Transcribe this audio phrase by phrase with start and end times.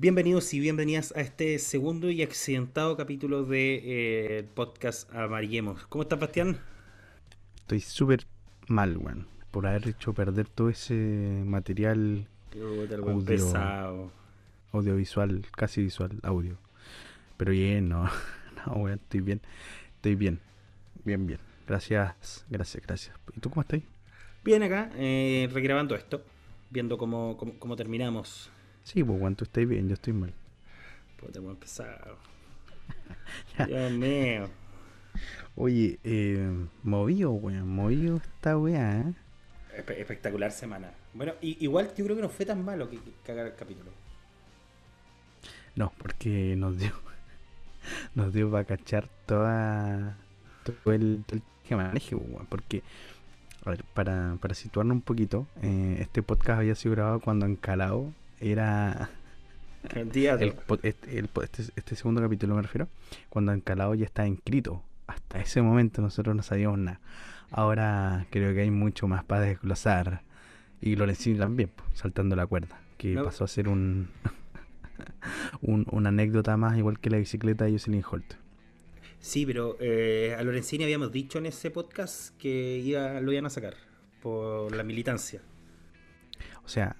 [0.00, 5.88] Bienvenidos y bienvenidas a este segundo y accidentado capítulo de eh, podcast Amarillemos.
[5.88, 6.56] ¿Cómo estás, Bastián?
[7.56, 8.24] Estoy súper
[8.68, 9.26] mal, weón.
[9.50, 14.12] Por haber hecho perder todo ese material audio, pesado.
[14.70, 16.58] audiovisual, casi visual, audio.
[17.36, 18.04] Pero bien, no,
[18.66, 19.40] no, weón, estoy bien.
[19.96, 20.38] Estoy bien,
[21.04, 21.40] bien, bien.
[21.66, 23.16] Gracias, gracias, gracias.
[23.36, 23.80] ¿Y tú cómo estás?
[24.44, 26.22] Bien acá, eh, regrabando esto,
[26.70, 28.52] viendo cómo, cómo, cómo terminamos
[28.88, 30.32] Sí, pues cuando estáis bien, yo estoy mal.
[31.20, 32.16] Pues te empezar.
[33.66, 34.48] Dios mío.
[35.56, 36.50] Oye, eh,
[36.82, 39.14] movido, weón, movido esta weá, ¿eh?
[39.98, 40.90] espectacular semana.
[41.12, 43.90] Bueno, igual yo creo que no fue tan malo que, cagar el capítulo.
[45.76, 46.92] No, porque nos dio
[48.14, 50.16] nos dio para cachar toda
[50.64, 52.82] todo el, todo el que maneje, weón, porque
[53.66, 58.14] a ver, para, para situarnos un poquito, eh, este podcast había sido grabado cuando Encalado
[58.40, 59.10] era
[59.94, 60.08] el,
[60.82, 62.88] este, este, este, segundo capítulo me refiero,
[63.28, 64.82] cuando Encalado ya está inscrito.
[65.06, 67.00] Hasta ese momento nosotros no sabíamos nada.
[67.50, 70.22] Ahora creo que hay mucho más para desglosar.
[70.80, 74.08] Y Lorenzini también, saltando la cuerda, que pasó a ser un,
[75.62, 78.34] un, una anécdota más igual que la bicicleta de Jocelyn Holt.
[79.18, 83.50] Sí, pero eh, a Lorenzini habíamos dicho en ese podcast que iba, lo iban a
[83.50, 83.74] sacar
[84.22, 85.40] por la militancia.
[86.64, 86.96] O sea,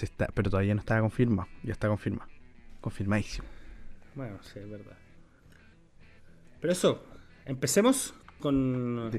[0.00, 1.48] está, pero todavía no estaba confirmado.
[1.62, 2.30] Ya está confirmado.
[2.80, 3.46] Confirmadísimo.
[4.14, 4.96] Bueno, sí, es verdad.
[6.60, 7.04] Pero eso,
[7.44, 9.10] empecemos con,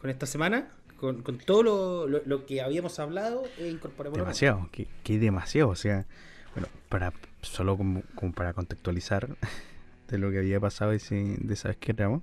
[0.00, 4.18] con esta semana, con, todo lo, que habíamos hablado e incorporemos.
[4.18, 5.68] Demasiado, que, que, demasiado.
[5.68, 6.06] O sea,
[6.54, 8.02] bueno, para solo como,
[8.34, 9.36] para contextualizar
[10.08, 12.22] de lo que había pasado ese, de esa vez que éramos.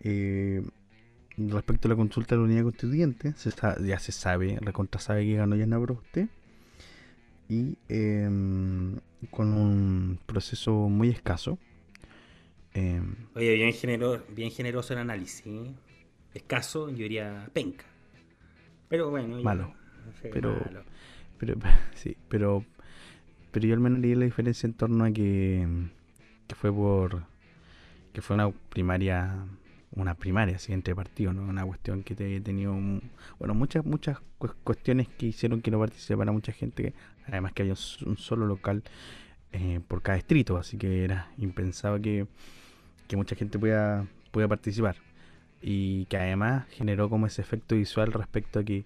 [0.00, 0.62] Eh,
[1.36, 3.50] respecto a la consulta de la unidad constituyente, se
[3.84, 6.28] ya se sabe, recontra sabe que ganó Yana usted
[7.48, 8.96] y em,
[9.30, 11.58] con un proceso muy escaso.
[12.74, 15.46] Em, Oye, bien, genero, bien generoso el análisis.
[15.46, 15.74] ¿eh?
[16.34, 17.84] Escaso, yo diría penca.
[18.88, 19.40] Pero bueno.
[19.42, 19.74] Malo.
[20.22, 20.58] pero,
[21.38, 21.54] pero,
[21.94, 22.64] sí, pero,
[23.50, 25.66] pero yo al menos leí la diferencia en torno a que,
[26.46, 27.24] que fue por
[28.12, 29.44] que fue una primaria
[29.92, 31.42] una primaria así entre partidos, ¿no?
[31.42, 32.74] Una cuestión que te, he tenido,
[33.38, 34.18] bueno, muchas muchas
[34.64, 36.94] cuestiones que hicieron que no participara mucha gente,
[37.26, 37.74] además que había
[38.04, 38.82] un solo local
[39.52, 42.26] eh, por cada distrito, así que era impensado que,
[43.08, 44.96] que mucha gente pueda, pueda participar.
[45.62, 48.84] Y que además generó como ese efecto visual respecto a que,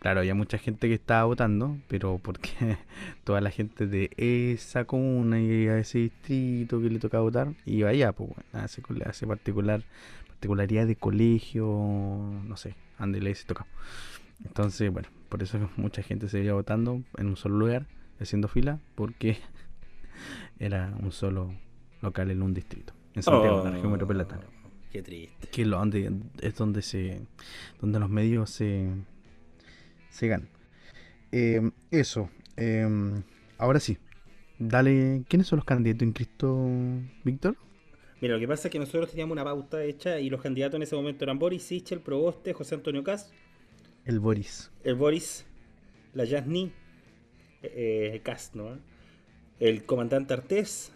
[0.00, 2.78] claro, había mucha gente que estaba votando, pero porque
[3.24, 7.90] toda la gente de esa comuna y a ese distrito que le tocaba votar iba
[7.90, 9.82] allá, pues bueno, a particular
[10.36, 13.66] particularidad de colegio, no sé, ande le se toca.
[14.44, 17.86] Entonces, bueno, por eso mucha gente se veía votando en un solo lugar,
[18.20, 19.38] haciendo fila, porque
[20.58, 21.54] era un solo
[22.02, 24.44] local en un distrito, en Santiago, en la región oh, metropolitana.
[24.92, 25.48] Qué triste.
[25.48, 27.22] Que lo, donde, es donde se
[27.80, 28.90] donde los medios se,
[30.10, 30.50] se ganan.
[31.32, 32.28] Eh, eso.
[32.58, 32.86] Eh,
[33.56, 33.96] ahora sí.
[34.58, 36.68] Dale, ¿quiénes son los candidatos en Cristo,
[37.24, 37.56] Víctor?
[38.20, 40.82] Mira, lo que pasa es que nosotros teníamos una pauta hecha y los candidatos en
[40.82, 43.30] ese momento eran Boris Sichel, Proboste, José Antonio Cas.
[44.04, 44.70] El Boris.
[44.84, 45.44] El Boris,
[46.14, 46.72] la Yasni,
[47.62, 48.78] eh, Cas, ¿no?
[49.60, 50.92] El comandante Artés,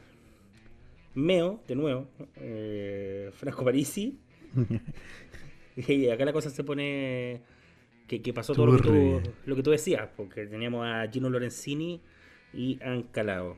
[1.15, 4.19] Meo, de nuevo, eh, Franco Parisi.
[5.77, 7.43] y acá la cosa se pone
[8.07, 12.01] que, pasó todo lo que, tú, lo que, tú, decías, porque teníamos a Gino Lorenzini
[12.53, 13.57] y a Ancalao.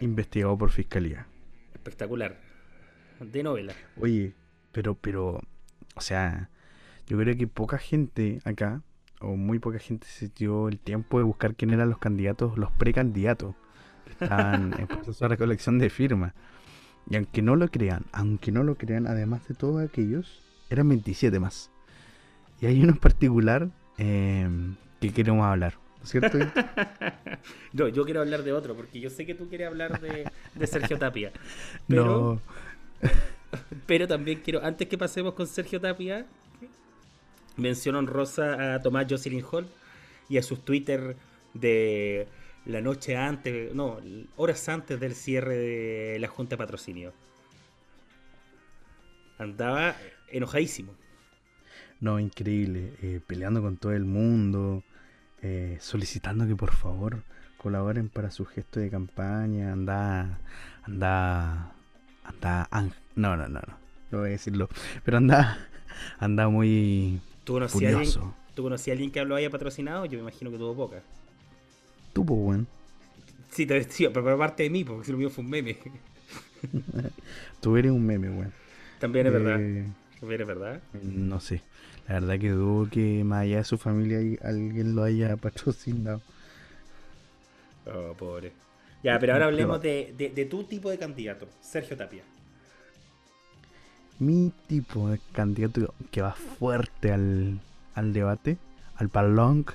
[0.00, 1.26] Investigado por fiscalía.
[1.74, 2.38] Espectacular.
[3.20, 3.74] De novela.
[4.00, 4.34] Oye,
[4.72, 5.40] pero, pero,
[5.94, 6.50] o sea,
[7.06, 8.82] yo creo que poca gente acá,
[9.20, 12.70] o muy poca gente se dio el tiempo de buscar quién eran los candidatos, los
[12.72, 13.54] precandidatos,
[14.04, 16.34] que estaban en proceso de recolección de firmas.
[17.08, 21.38] Y aunque no lo crean, aunque no lo crean, además de todos aquellos, eran 27
[21.38, 21.70] más.
[22.60, 24.48] Y hay uno en particular eh,
[25.00, 25.74] que queremos hablar.
[26.06, 26.38] ¿Cierto?
[27.72, 30.98] no, yo quiero hablar de otro, porque yo sé que tú quieres hablar de, Sergio
[30.98, 31.32] Tapia.
[31.88, 32.40] Pero,
[33.86, 36.26] pero también quiero, antes que pasemos con Sergio Tapia,
[37.56, 39.66] menciono Rosa a Tomás Jocelyn Hall
[40.28, 41.16] y a sus Twitter
[41.54, 42.26] de
[42.64, 43.98] la noche antes, no,
[44.36, 47.12] horas antes del cierre de la Junta de Patrocinio.
[49.38, 49.96] Andaba
[50.28, 50.94] enojadísimo.
[52.00, 54.82] No, increíble, eh, peleando con todo el mundo,
[55.42, 57.22] eh, solicitando que por favor
[57.58, 59.72] colaboren para su gesto de campaña.
[59.72, 60.40] Anda,
[60.84, 61.72] anda,
[62.22, 62.68] anda,
[63.14, 63.78] no, no, no, no,
[64.10, 64.68] no voy a decirlo,
[65.04, 65.58] pero anda,
[66.18, 68.12] anda muy ¿Tú a alguien,
[68.54, 70.04] ¿Tú conocías a alguien que lo haya patrocinado?
[70.06, 71.02] Yo me imagino que tuvo poca.
[72.12, 72.68] tú, pues, weón.
[73.50, 75.78] Sí, te decía, pero aparte de mí, porque si lo mío fue un meme.
[77.60, 78.52] tú eres un meme, weón.
[78.98, 79.60] También es verdad.
[79.60, 79.86] Eh,
[80.18, 80.82] También es verdad.
[81.02, 81.62] No sé.
[82.08, 86.20] La verdad que dudo que más allá de su familia alguien lo haya patrocinado.
[87.86, 88.52] Oh, pobre.
[89.02, 92.22] Ya, pero ahora hablemos de, de, tu tipo de candidato, Sergio Tapia.
[94.18, 97.60] Mi tipo de candidato que va fuerte al,
[97.94, 98.56] al debate,
[98.96, 99.66] al balón.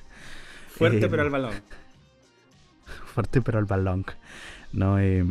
[0.70, 1.54] Fuerte eh, pero al balón.
[3.14, 4.06] Fuerte pero al balón.
[4.74, 5.24] No, eh,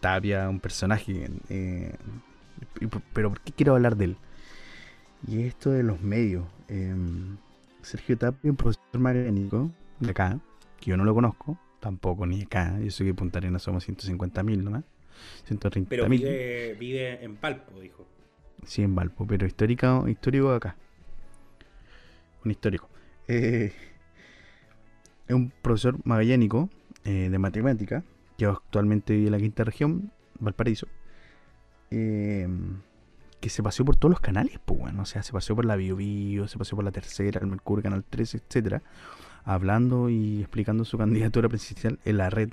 [0.00, 1.28] Tapia, un personaje.
[1.48, 1.94] Eh,
[3.12, 4.16] pero ¿por qué quiero hablar de él?
[5.26, 6.46] Y esto de los medios.
[6.68, 7.36] Em,
[7.82, 9.70] Sergio Tapia, un profesor magnético
[10.00, 10.38] de acá,
[10.80, 12.78] que yo no lo conozco, tampoco ni acá.
[12.80, 14.84] Yo sé que Punta Arenas somos 150.000 nomás.
[15.48, 15.86] 130.000.
[15.88, 18.06] Pero vive, vive, en Palpo, dijo.
[18.64, 20.76] Sí, en Valpo, pero histórico, histórico acá.
[22.44, 22.88] Un histórico.
[23.26, 23.72] Eh,
[25.26, 26.70] es un profesor magallánico
[27.04, 28.04] eh, de matemática
[28.36, 30.86] que actualmente vive en la quinta región, Valparaíso.
[31.90, 32.48] Eh,
[33.40, 35.76] que se paseó por todos los canales, pues bueno, o sea, se paseó por la
[35.76, 38.82] Bio, Bio se paseó por la tercera, el Mercurio, Canal 13, etcétera,
[39.44, 42.50] hablando y explicando su candidatura presidencial en la red.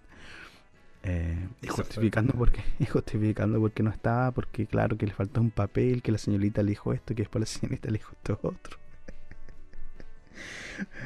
[1.07, 6.01] Eh, y justificando porque, justificando porque no estaba, porque claro que le faltó un papel,
[6.01, 8.77] que la señorita le dijo esto, que después la señorita le dijo esto otro.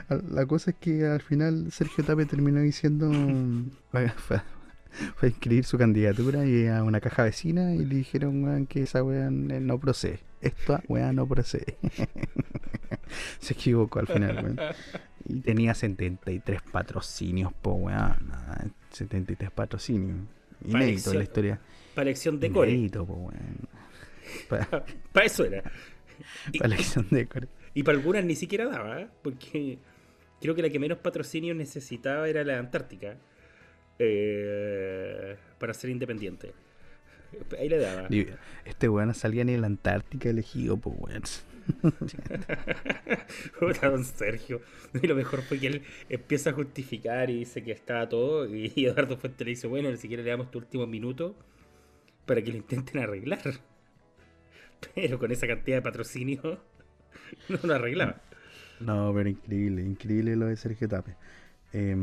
[0.32, 3.12] La cosa es que al final Sergio Tape terminó diciendo
[5.16, 9.04] fue a inscribir su candidatura y a una caja vecina y le dijeron que esa
[9.04, 10.20] weá no procede.
[10.42, 11.78] Esta weá no procede.
[13.40, 14.76] Se equivocó al final,
[15.26, 18.18] Y tenía 73 patrocinios, po weá.
[18.92, 20.18] 73 patrocinios.
[20.66, 21.60] Inédito en la historia.
[21.96, 22.72] Para elección de core.
[22.72, 23.32] Inédito, po
[24.48, 24.86] Para,
[25.26, 25.64] eso era.
[26.58, 27.48] Para elección de core.
[27.74, 29.08] Y para algunas ni siquiera daba, ¿eh?
[29.22, 29.80] porque
[30.42, 33.18] creo que la que menos patrocinio necesitaba era la Antártica
[34.00, 36.54] eh, para ser independiente.
[37.60, 38.08] Ahí le daba.
[38.66, 41.22] Este weón salía ni en la Antártica elegido, pues weón.
[43.82, 44.62] don Sergio.
[45.00, 48.48] Y lo mejor fue que él empieza a justificar y dice que estaba todo.
[48.48, 51.36] Y Eduardo Fuente le dice: Bueno, ni siquiera le damos tu último minuto
[52.26, 53.60] para que lo intenten arreglar.
[54.96, 56.42] Pero con esa cantidad de patrocinio
[57.50, 58.22] no lo arreglaba.
[58.80, 61.18] No, pero increíble, increíble lo de Sergio Tape.
[61.74, 61.96] Eh,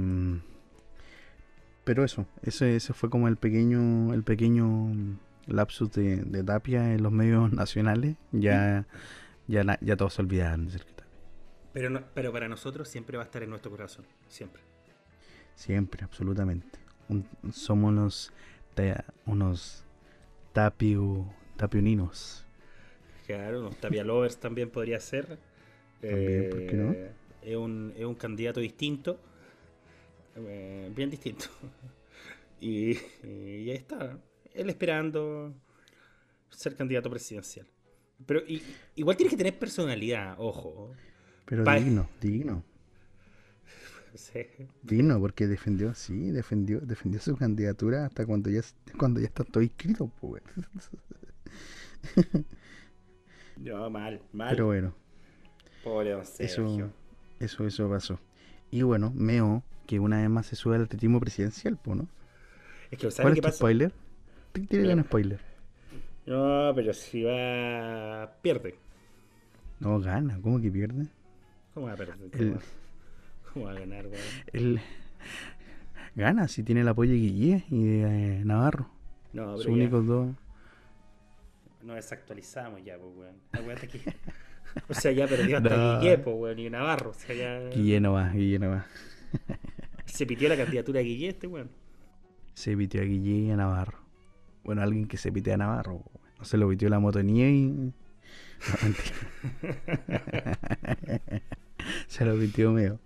[1.87, 4.93] pero eso, ese, ese fue como el pequeño, el pequeño
[5.47, 8.17] lapsus de, de Tapia en los medios nacionales.
[8.33, 8.87] Ya,
[9.47, 11.12] ya, ya todos se olvidaron de Sergio Tapia.
[11.73, 14.62] Pero, pero para nosotros siempre va a estar en nuestro corazón, siempre.
[15.55, 16.81] Siempre, absolutamente.
[17.53, 18.33] somos unos,
[19.25, 19.85] unos
[20.53, 21.25] tapio,
[21.56, 22.44] tapioninos.
[23.29, 25.38] Claro, unos tapia lovers también podría ser.
[26.00, 26.93] También, ¿por qué no?
[26.93, 27.12] Eh,
[27.43, 29.21] es un, es un candidato distinto
[30.37, 31.47] eh, bien distinto.
[32.61, 34.19] y, ahí está,
[34.53, 35.55] él esperando
[36.50, 37.67] ser candidato presidencial.
[38.25, 38.43] Pero
[38.94, 40.94] igual tienes que tener personalidad, ojo.
[41.44, 42.65] Pero digno, digno.
[44.83, 48.62] Digno, porque defendió, sí, defendió, defendió su candidatura hasta cuando ya,
[48.99, 50.43] cuando ya está todo inscrito, pues.
[53.59, 54.50] no, mal, mal.
[54.50, 54.94] Pero bueno.
[56.38, 56.91] Eso,
[57.38, 58.19] eso, eso pasó.
[58.71, 62.09] Y bueno, Meo que una vez más se sube al atletismo presidencial, ¿no?
[62.90, 63.93] Es que, ¿sabes ¿Cuál es spoiler?
[64.69, 65.40] Tiene un spoiler.
[66.26, 68.33] No, pero si va.
[68.43, 68.76] pierde.
[69.78, 70.38] No, gana.
[70.43, 71.07] ¿Cómo que pierde?
[71.75, 72.16] ¿Cómo va a perder?
[73.52, 74.23] ¿Cómo va a ganar, weón?
[74.52, 74.81] El...
[76.14, 78.88] Gana si tiene el apoyo de Guille y de eh, Navarro.
[79.35, 80.28] No, pero Sus únicos dos.
[81.83, 83.37] Nos desactualizamos ya, pues, weón.
[83.52, 84.14] Acuérdate que.
[84.88, 87.11] o sea, ya perdió hasta Guille, pues, weón, y Navarro.
[87.11, 87.69] O sea, ya...
[87.69, 88.87] Guille no va, Guille no va.
[90.06, 91.70] Se pitió la candidatura de Guille este, weón.
[92.54, 93.98] Se pitió a Guille y a Navarro.
[94.64, 96.02] Bueno, alguien que se pitea a Navarro.
[96.38, 97.92] No se lo pitió la motonía y.
[102.08, 102.98] se lo pitió Meo.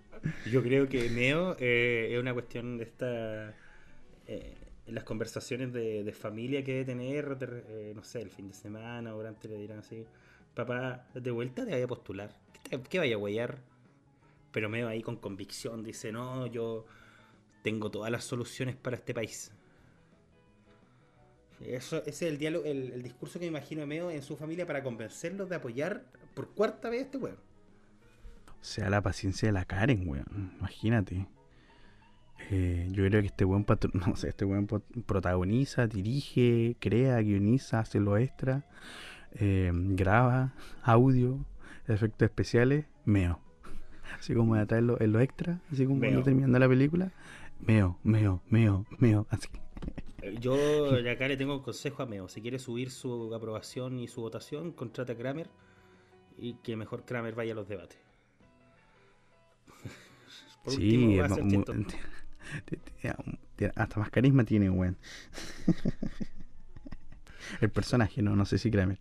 [0.49, 3.53] Yo creo que Meo eh, es una cuestión de esta.
[4.27, 4.55] Eh,
[4.87, 9.17] las conversaciones de, familia que debe tener, eh, no sé, el fin de semana o
[9.17, 10.05] durante le dirán así:
[10.53, 12.35] Papá, de vuelta te vaya a postular.
[12.69, 13.59] ¿Qué, qué vaya a guayar?
[14.51, 16.85] Pero medio ahí con convicción dice, no, yo
[17.61, 19.51] tengo todas las soluciones para este país.
[21.61, 24.81] Eso, ese es el diálogo, el, discurso que me imagino Meo en su familia para
[24.81, 27.37] convencerlos de apoyar por cuarta vez a este weón.
[28.47, 30.53] O sea, la paciencia de la Karen, weón.
[30.57, 31.27] Imagínate.
[32.49, 37.99] Eh, yo creo que este buen no sé, este buen protagoniza, dirige, crea, guioniza, hace
[37.99, 38.67] lo extra,
[39.33, 41.45] eh, graba, audio,
[41.87, 43.39] efectos especiales, meo
[44.17, 47.11] así como en lo, en lo extra, así como cuando terminando la película,
[47.59, 49.27] Meo, Meo, Meo, Meo.
[49.29, 49.49] Así.
[50.21, 50.55] Eh, yo
[51.09, 52.27] acá le tengo un consejo a Meo.
[52.27, 55.49] Si quiere subir su aprobación y su votación, contrata a Kramer
[56.37, 57.99] y que mejor Kramer vaya a los debates.
[60.67, 61.19] sí,
[63.75, 64.97] hasta más carisma tiene, weón.
[67.61, 68.99] el personaje, no, no sé si Kramer.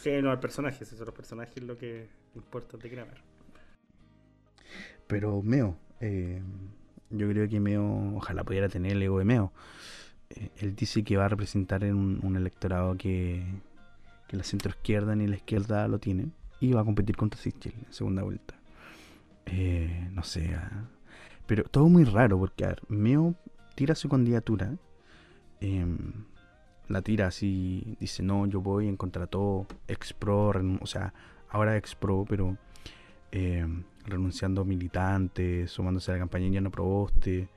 [0.00, 3.22] Sí, no, el personaje, esos son los personajes lo que importa de Kramer.
[5.10, 6.40] Pero Meo, eh,
[7.10, 9.52] yo creo que Meo, ojalá pudiera tener el ego de Meo.
[10.30, 13.44] Eh, él dice que va a representar en un, electorado que,
[14.28, 17.92] que la izquierda ni la izquierda lo tienen y va a competir contra Sichel en
[17.92, 18.54] segunda vuelta.
[19.46, 20.84] Eh, no sé, ah,
[21.46, 23.34] pero todo muy raro porque a Meo
[23.74, 24.76] tira su candidatura,
[25.60, 26.12] em,
[26.86, 31.12] la tira así, dice no, yo voy en contra de todo, expro, o sea,
[31.48, 32.56] ahora expro, pero
[33.32, 37.48] em, renunciando militantes, sumándose a la campaña ya no proboste,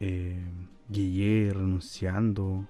[0.00, 0.44] eh,
[0.88, 2.66] Guille renunciando,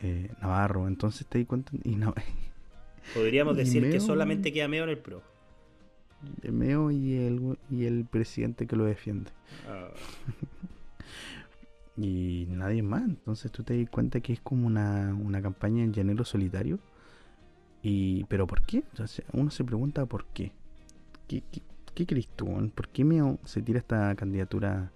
[0.00, 2.14] eh, Navarro, entonces te di cuenta y no,
[3.14, 5.22] Podríamos decir que solamente queda Meo en el PRO.
[6.50, 9.30] Meo y el, y el presidente que lo defiende.
[9.68, 9.88] Ah.
[11.96, 13.02] y nadie más.
[13.02, 16.78] Entonces tú te das cuenta que es como una, una campaña en llanero solitario.
[17.82, 18.84] Y, ¿Pero por qué?
[19.32, 20.52] uno se pregunta por qué.
[21.26, 21.62] ¿Qué, qué,
[21.94, 22.70] crees tú?
[22.74, 24.90] ¿Por qué Meo se tira esta candidatura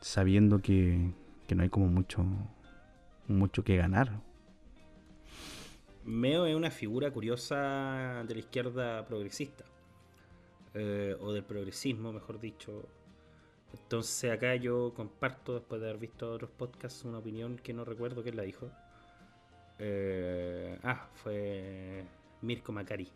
[0.00, 1.12] sabiendo que,
[1.46, 2.24] que no hay como mucho,
[3.28, 4.20] mucho que ganar?
[6.04, 9.64] Meo es una figura curiosa de la izquierda progresista,
[10.74, 12.86] eh, o del progresismo, mejor dicho.
[13.72, 18.22] Entonces acá yo comparto, después de haber visto otros podcasts, una opinión que no recuerdo
[18.22, 18.70] quién la dijo.
[19.78, 22.04] Eh, ah, fue
[22.42, 23.08] Mirko Macari.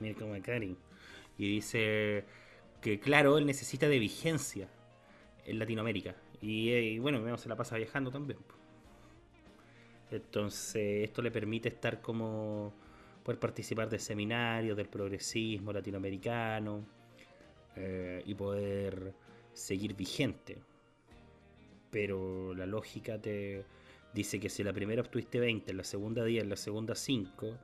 [0.00, 0.76] Mirko Macari.
[1.38, 2.24] Y dice
[2.80, 4.68] que claro, él necesita de vigencia
[5.44, 6.14] en Latinoamérica.
[6.40, 8.38] Y, eh, bueno, se la pasa viajando también.
[10.10, 12.72] Entonces, esto le permite estar como
[13.24, 16.84] poder participar de seminarios del progresismo latinoamericano
[17.74, 19.14] eh, y poder
[19.54, 20.58] seguir vigente.
[21.90, 23.64] Pero la lógica te
[24.12, 27.56] dice que si la primera obtuviste 20, en la segunda 10, en la segunda 5,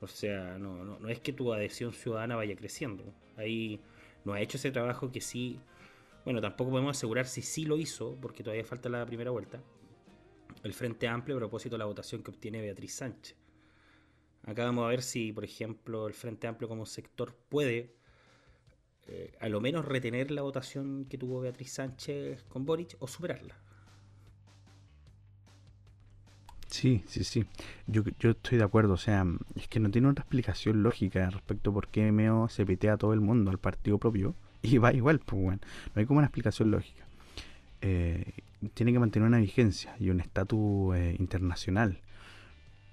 [0.00, 3.04] o sea, no, no, no es que tu adhesión ciudadana vaya creciendo.
[3.36, 3.80] Ahí
[4.24, 5.60] no ha hecho ese trabajo que sí,
[6.24, 9.60] bueno, tampoco podemos asegurar si sí lo hizo, porque todavía falta la primera vuelta,
[10.62, 13.36] el Frente Amplio a propósito de la votación que obtiene Beatriz Sánchez.
[14.44, 17.98] Acá vamos a ver si, por ejemplo, el Frente Amplio como sector puede
[19.08, 23.58] eh, a lo menos retener la votación que tuvo Beatriz Sánchez con Boric o superarla.
[26.68, 27.46] Sí, sí, sí.
[27.86, 28.94] Yo, yo estoy de acuerdo.
[28.94, 32.64] O sea, es que no tiene otra explicación lógica respecto a por qué MEO se
[32.66, 35.60] petea a todo el mundo, al partido propio, y va igual, pues bueno.
[35.94, 37.04] No hay como una explicación lógica.
[37.80, 38.32] Eh,
[38.74, 42.00] tiene que mantener una vigencia y un estatus eh, internacional.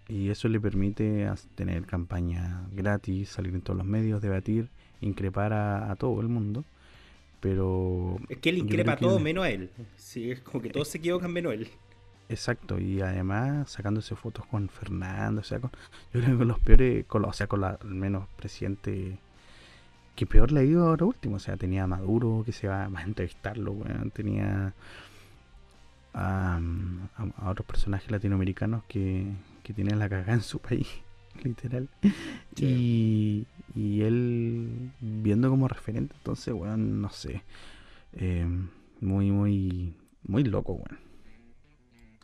[0.07, 4.69] Y eso le permite tener campaña gratis, salir en todos los medios, debatir,
[5.01, 6.63] increpar a, todo el mundo.
[7.39, 8.17] Pero.
[8.29, 9.71] Es que él increpa a todos menos a él.
[9.97, 11.69] Sí, es como que todos se equivocan menos a él.
[12.27, 15.71] Exacto, y además sacándose fotos con Fernando, o sea, con,
[16.13, 19.19] yo creo que con los peores, con o sea, con la, al menos presidente
[20.15, 22.85] que peor le ha ido ahora último, o sea, tenía a Maduro que se va
[22.85, 23.75] a entrevistarlo,
[24.13, 24.73] tenía
[26.13, 26.59] a,
[27.45, 29.27] otros personajes latinoamericanos que,
[29.63, 30.87] que tienen la cagada en su país,
[31.43, 31.89] literal.
[32.55, 37.43] Y, y él viendo como referente, entonces, weón, no sé.
[38.13, 38.47] Eh,
[39.01, 41.04] muy, muy, muy loco, weón.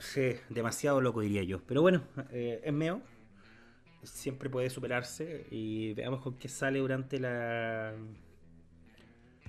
[0.01, 1.61] Sí, demasiado loco diría yo.
[1.65, 3.01] Pero bueno, eh, es meo.
[4.03, 7.93] Siempre puede superarse y veamos con qué sale durante la,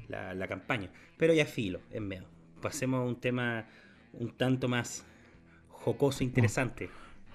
[0.09, 0.91] la, la campaña.
[1.17, 2.25] Pero ya filo, es meo.
[2.61, 3.67] Pasemos a un tema
[4.13, 5.05] un tanto más
[5.69, 6.91] jocoso, e interesante.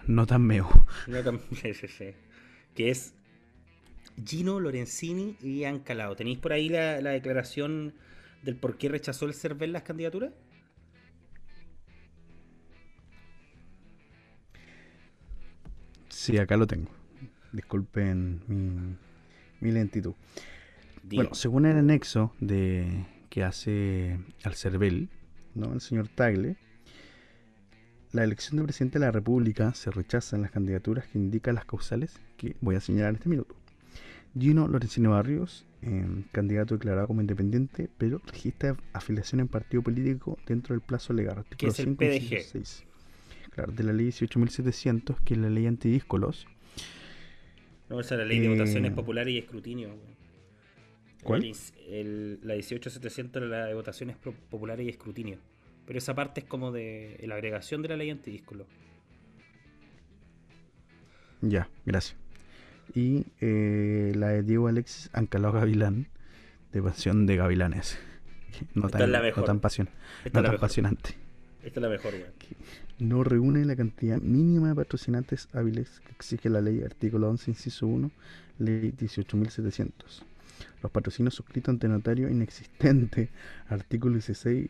[0.05, 0.69] No, tan meo.
[1.07, 1.39] No tan,
[2.75, 3.13] Que es
[4.23, 6.15] Gino Lorenzini y Ancalao.
[6.15, 7.93] ¿Tenéis por ahí la, declaración
[8.43, 10.31] del por qué rechazó el CERVEL las candidaturas?
[16.27, 16.89] Sí, acá lo tengo.
[17.53, 18.97] Disculpen
[19.61, 20.13] mi, lentitud.
[21.03, 25.07] Bueno, según el anexo de que hace al CERVEL,
[25.55, 25.71] ¿no?
[25.71, 26.57] el señor Tagle,
[28.11, 31.63] la elección de presidente de la República se rechaza en las candidaturas que indican las
[31.63, 33.55] causales que voy a señalar en este minuto.
[34.37, 40.75] Gino Lorenzino Barrios, em, candidato declarado como independiente, pero registra afiliación en partido político dentro
[40.75, 41.45] del plazo legal.
[41.57, 42.85] Que es el PDG.
[43.51, 46.47] Claro, de la ley 18.700, que es la ley antidíscolos.
[47.89, 49.95] No, esa es la ley de votaciones eh, populares y escrutinio.
[51.23, 51.41] ¿Cuál?
[51.41, 54.17] la 18.700 es la de votaciones
[54.49, 55.39] populares y escrutinio.
[55.85, 58.65] Pero esa parte es como de la agregación de la ley antidíscolo.
[61.41, 62.17] Ya, gracias.
[62.93, 66.07] Y eh, la de Diego Alexis Ancalao Gavilán,
[66.71, 67.99] de Pasión de Gavilanes.
[68.73, 69.87] No tan, no tan, pasión,
[70.25, 71.15] no tan apasionante.
[71.67, 72.31] Esta es la mejor, güey.
[72.97, 77.87] No reúne la cantidad mínima de patrocinantes hábiles que exige la ley artículo 11, inciso
[77.87, 78.09] 1,
[78.59, 79.91] ley 18.700.
[80.81, 83.31] Los patrocinios suscritos ante notario inexistente,
[83.67, 84.69] artículo 16,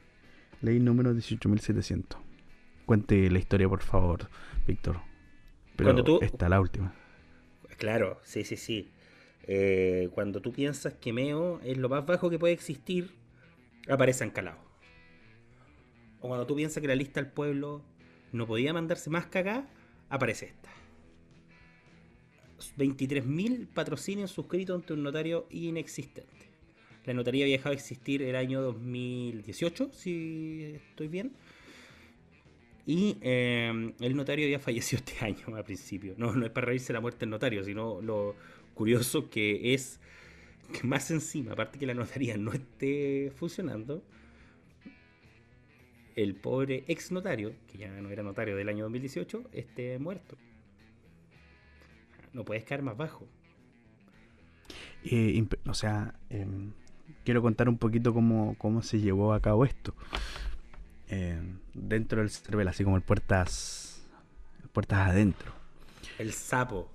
[0.64, 2.18] ley número 18.700.
[2.88, 4.28] Cuente la historia, por favor,
[4.66, 5.00] Víctor.
[5.76, 6.20] Pero Cuando tú...
[6.24, 6.96] esta la última.
[7.78, 8.90] Claro, sí, sí, sí.
[9.44, 13.12] Eh, cuando tú piensas que Meo es lo más bajo que puede existir,
[13.88, 14.67] aparece Ancalao.
[16.22, 17.82] O cuando tú piensas que la lista del pueblo
[18.32, 19.68] no podía mandarse más cagada,
[20.10, 20.70] aparece esta.
[22.78, 26.48] 23.000 patrocinios suscritos ante un notario inexistente.
[27.06, 31.32] La notaría había dejado de existir el año 2018, si estoy bien.
[32.86, 36.16] Y eh, el notario había fallecido este año al principio.
[36.18, 38.36] No, no es para reírse la muerte del notario, sino lo
[38.74, 40.00] curioso que es
[40.74, 44.04] que más encima, aparte que la notaría no esté funcionando,
[46.18, 50.36] el pobre ex notario, que ya no era notario del año 2018, esté muerto.
[52.34, 53.28] No puedes caer más bajo.
[55.04, 56.72] Eh, o sea, em,
[57.24, 59.94] quiero contar un poquito cómo, cómo se llevó a cabo esto.
[61.08, 64.04] Em, dentro del CERVEL, así como el puertas,
[64.74, 65.54] puertas adentro.
[66.18, 66.90] El sapo.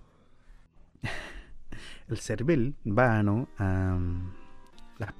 [2.08, 3.48] el CERVEL va ¿no?
[3.56, 3.96] a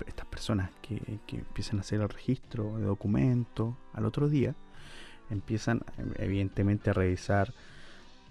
[0.06, 1.00] estas personas que,
[1.32, 4.54] empiezan a hacer el registro de documentos al otro día,
[5.30, 5.82] empiezan
[6.16, 7.52] evidentemente a revisar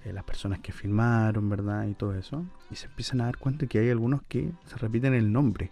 [0.05, 1.87] eh, las personas que firmaron, ¿verdad?
[1.87, 5.13] Y todo eso, y se empiezan a dar cuenta que hay algunos que se repiten
[5.13, 5.71] el nombre.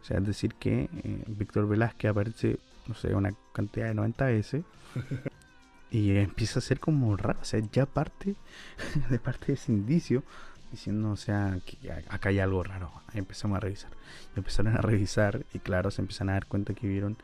[0.00, 4.24] O sea, es decir, que eh, Víctor Velázquez aparece, no sé, una cantidad de 90
[4.26, 4.64] veces.
[5.90, 8.34] y empieza a ser como raro, o sea, ya parte
[9.10, 10.24] de parte de ese indicio
[10.72, 12.90] diciendo, o sea, que acá hay algo raro.
[13.08, 13.92] Ahí empezamos a revisar.
[14.34, 17.16] Y empezaron a revisar y claro, se empiezan a dar cuenta que vieron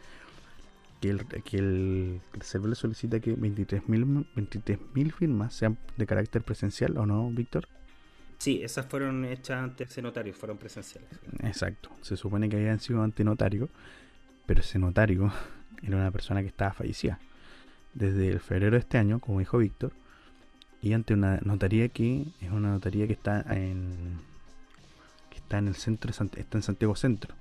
[1.00, 4.78] que el, que el, server le solicita que 23.000 23
[5.14, 7.68] firmas sean de carácter presencial, ¿o no, Víctor?
[8.38, 11.08] Sí, esas fueron hechas ante ese notario, fueron presenciales.
[11.42, 13.68] Exacto, se supone que habían sido ante notario,
[14.46, 15.32] pero ese notario
[15.82, 17.18] era una persona que estaba fallecida.
[17.94, 19.92] Desde el febrero de este año, como dijo Víctor,
[20.82, 24.18] y ante una notaría que es una notaría que está en
[25.30, 27.34] que está en el centro está en Santiago Centro.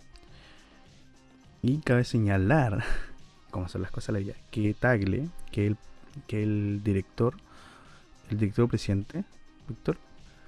[1.62, 2.84] Y cabe señalar
[3.52, 5.78] como son las cosas la vida que Tagle que el
[6.28, 7.36] que el director
[8.30, 9.24] el director presidente
[9.68, 9.98] Víctor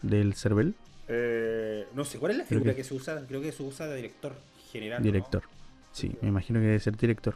[0.02, 0.76] del CERVEL.
[1.08, 3.96] Eh, no sé cuál es la figura que, se usa creo que se usa de
[3.96, 4.36] director
[4.72, 5.44] general director
[5.92, 7.36] sí me imagino que debe ser director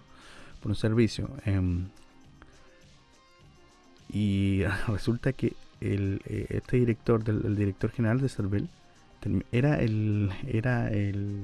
[0.63, 1.29] por un servicio.
[1.45, 1.59] Eh,
[4.13, 8.69] y resulta que el, eh, este director, del, el director general de Cervel,
[9.51, 11.43] era el, era el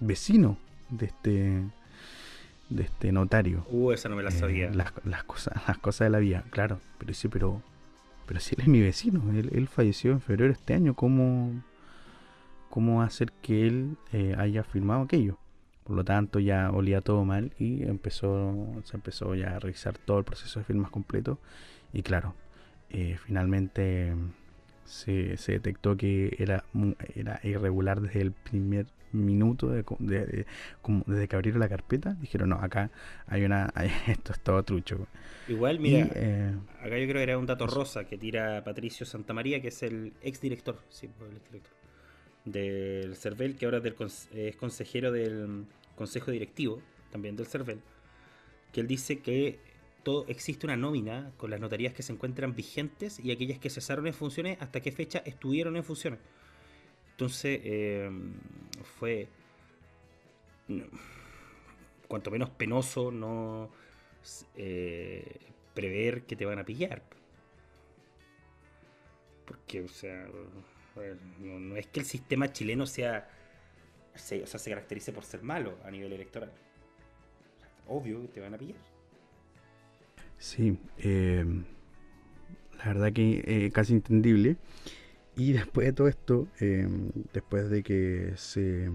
[0.00, 0.56] vecino
[0.88, 1.62] de este
[2.68, 3.64] de este notario.
[3.70, 4.70] Uh, esa no me la eh, sabía.
[4.70, 6.80] las, las, cosas, las cosas de la vida, claro.
[6.98, 7.62] Pero sí, pero,
[8.26, 11.62] pero si él es mi vecino, él, falleció en febrero de este año, ¿cómo,
[12.68, 15.38] cómo hacer que él eh, haya firmado aquello?
[15.84, 20.18] Por lo tanto, ya olía todo mal y empezó, se empezó ya a revisar todo
[20.18, 21.38] el proceso de firmas completo
[21.92, 22.34] y claro,
[22.90, 24.14] eh, finalmente
[24.84, 26.64] se, detectó que era,
[27.14, 32.90] era irregular desde el primer minuto de, desde que abrieron la carpeta dijeron no acá
[33.26, 33.72] hay una
[34.06, 35.06] esto es todo trucho
[35.48, 39.62] igual mira eh, acá yo creo que era un dato rosa que tira Patricio Santamaría
[39.62, 41.72] que es el ex director sí pues, el director
[42.44, 43.80] del CERVEL que ahora
[44.34, 45.64] es consejero del
[45.96, 47.80] consejo directivo también del CERVEL
[48.72, 49.58] que él dice que
[50.26, 54.14] existe una nómina con las notarías que se encuentran vigentes y aquellas que cesaron en
[54.14, 56.20] funciones hasta qué fecha estuvieron en funciones.
[57.10, 58.10] Entonces, eh,
[58.98, 59.28] fue
[62.06, 63.70] cuanto menos penoso no
[64.56, 65.38] eh,
[65.74, 67.02] prever que te van a pillar.
[69.44, 70.28] Porque, o sea,
[71.40, 73.30] no, es que el sistema chileno sea,
[74.14, 76.52] se, o sea, se caracterice por ser malo a nivel electoral.
[77.86, 78.97] Obvio que te van a pillar.
[80.38, 81.44] Sí, eh,
[82.78, 84.56] la verdad que eh, casi entendible.
[85.36, 86.88] Y después de todo esto, eh,
[87.32, 88.90] después de que se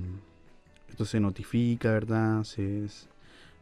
[0.89, 2.43] esto se notifica, ¿verdad?
[2.43, 2.87] Se,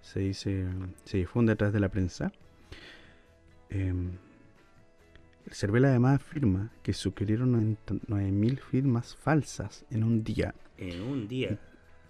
[0.02, 0.65] se dice,
[1.06, 2.32] se difunde a través de la prensa.
[3.70, 4.17] el
[5.52, 10.54] Cervela además afirma que sugerieron 9.000 firmas falsas en un día.
[10.78, 11.58] En un día.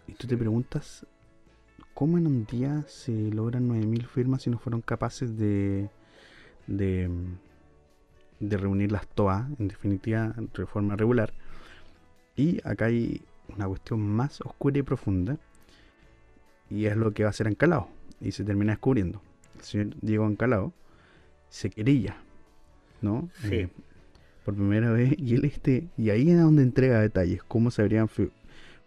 [0.07, 1.05] Y, tú te preguntas
[1.93, 5.89] ¿cómo en un día se logran 9.000 firmas si no fueron capaces de,
[6.67, 7.09] de,
[8.39, 11.33] de reunirlas todas, en definitiva, de forma regular?
[12.35, 13.21] Y acá hay
[13.55, 15.37] una cuestión más oscura y profunda,
[16.69, 19.21] y es lo que va a ser Ancalao, y se termina descubriendo.
[19.57, 20.73] El señor Diego Ancalao
[21.49, 22.17] se querilla,
[23.01, 23.29] ¿no?
[23.41, 23.55] Sí.
[23.55, 23.69] Eh,
[24.45, 28.07] por primera vez, y él este, y ahí es donde entrega detalles, cómo se habrían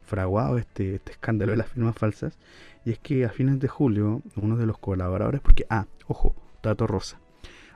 [0.05, 2.39] fraguado este, este escándalo de las firmas falsas,
[2.85, 6.87] y es que a fines de julio, uno de los colaboradores, porque, ah, ojo, dato
[6.87, 7.19] rosa,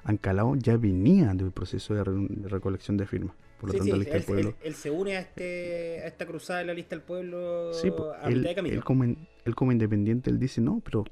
[0.05, 3.85] Ancalao ya venía del proceso de, re- de recolección de firmas, por lo Sí, tanto,
[3.85, 4.49] sí, la lista del él, pueblo...
[4.51, 7.91] él- él se une a, este, a esta cruzada de la lista del pueblo Sí,
[8.21, 8.77] a él, mitad de camino.
[8.77, 11.05] él como, in- él como independiente, él dice, no, pero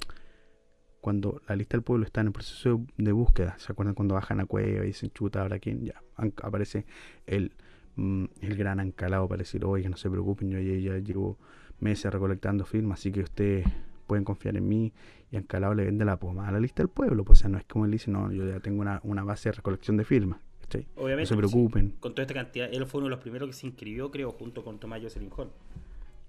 [1.00, 4.40] cuando la lista del pueblo está en el proceso de, búsqueda, ¿se acuerdan cuando bajan
[4.40, 5.84] a cueva y dicen, chuta, ahora quién?
[5.84, 6.02] Ya,
[6.42, 6.84] aparece
[7.26, 7.52] el,
[7.96, 11.38] el gran ancalado para decir, oye, no se preocupen, yo ya, llevo
[11.80, 13.66] meses recolectando firmas, así que ustedes
[14.06, 14.92] pueden confiar en mí.
[15.32, 17.58] Y Ancalado le vende la poma a la lista del pueblo, pues o sea, no
[17.58, 20.40] es como él dice, no, yo ya tengo una, una base de recolección de firmas.
[20.74, 21.94] No Obviamente, se sí, preocupen.
[22.00, 24.64] con toda esta cantidad, él fue uno de los primeros que se inscribió, creo, junto
[24.64, 25.48] con Tomás Jocelyn Hall.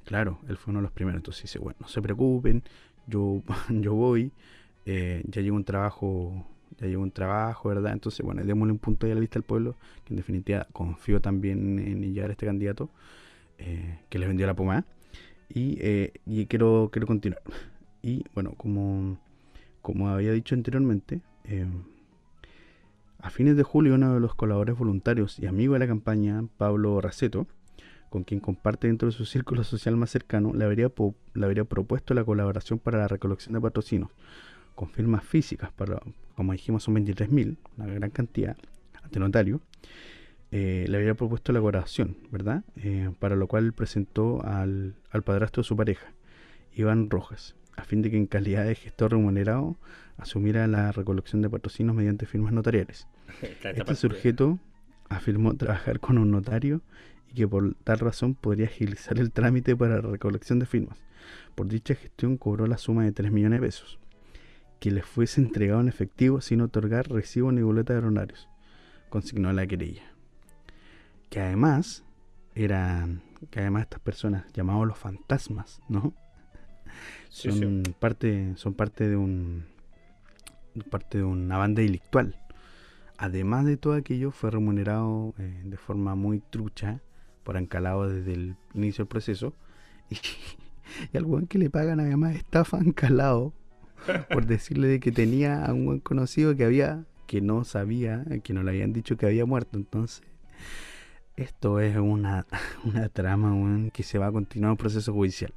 [0.06, 1.19] Claro, él fue uno de los primeros.
[1.19, 2.63] Entonces dice, bueno, no se preocupen,
[3.08, 4.32] yo, yo voy,
[4.86, 6.47] eh, ya llevo un trabajo,
[6.80, 7.93] ya llevo un trabajo, ¿verdad?
[7.93, 9.75] Entonces, bueno, démosle un punto a la lista del pueblo,
[10.06, 12.89] que en definitiva confío también en llegar a este candidato,
[13.58, 14.86] eh, que les vendió la pomada.
[15.49, 17.41] Y, eh, y quiero, quiero continuar.
[18.01, 19.17] Y bueno, como,
[19.82, 21.65] como había dicho anteriormente, eh,
[23.19, 27.01] a fines de julio uno de los colaboradores voluntarios y amigo de la campaña, Pablo
[27.01, 27.47] Raceto,
[28.10, 30.91] con quien comparte dentro de su círculo social más cercano, le habría,
[31.34, 34.12] le habría propuesto la colaboración para la recolección de patrocinos,
[34.75, 36.01] con firmas físicas, para,
[36.38, 38.56] como dijimos son 23.000, una gran cantidad,
[39.02, 39.60] ante notario,
[40.52, 42.63] eh, le habría propuesto la colaboración, ¿verdad?
[42.76, 46.13] Eh, para lo cual presentó al, al padrastro de su pareja,
[46.76, 49.78] Iván Rojas, a fin de que en calidad de gestor remunerado
[50.17, 53.08] asumiera la recolección de patrocinos mediante firmas notariales.
[53.63, 54.60] Este sujeto
[55.10, 56.82] afirmó trabajar con un notario
[57.32, 61.00] y que por tal razón podría agilizar el trámite para la recolección de firmas.
[61.56, 64.00] Por dicha gestión cobró la suma de 3 millones de pesos,
[64.79, 68.47] que le fuese entregado en efectivo sin otorgar recibo ni boleta de honorarios,
[69.09, 70.03] consignó la querella.
[71.29, 72.03] Que además
[72.55, 76.13] eran, que además estas personas llamados los fantasmas, ¿no?
[77.29, 77.93] Sí, son sí.
[77.99, 79.65] parte son parte de un
[80.89, 82.35] parte de una banda delictual
[83.17, 87.01] además de todo aquello fue remunerado eh, de forma muy trucha
[87.43, 89.53] por Ancalao desde el inicio del proceso
[90.09, 90.15] y,
[91.13, 93.53] y al buen que le pagan además estafa a Ancalao
[94.31, 98.53] por decirle de que tenía a un buen conocido que había que no sabía que
[98.53, 100.23] no le habían dicho que había muerto entonces
[101.36, 102.47] esto es una,
[102.83, 105.53] una trama weón, que se va a continuar el proceso judicial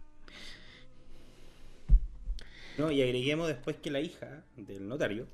[2.76, 5.29] No, y agreguemos después que la hija del notario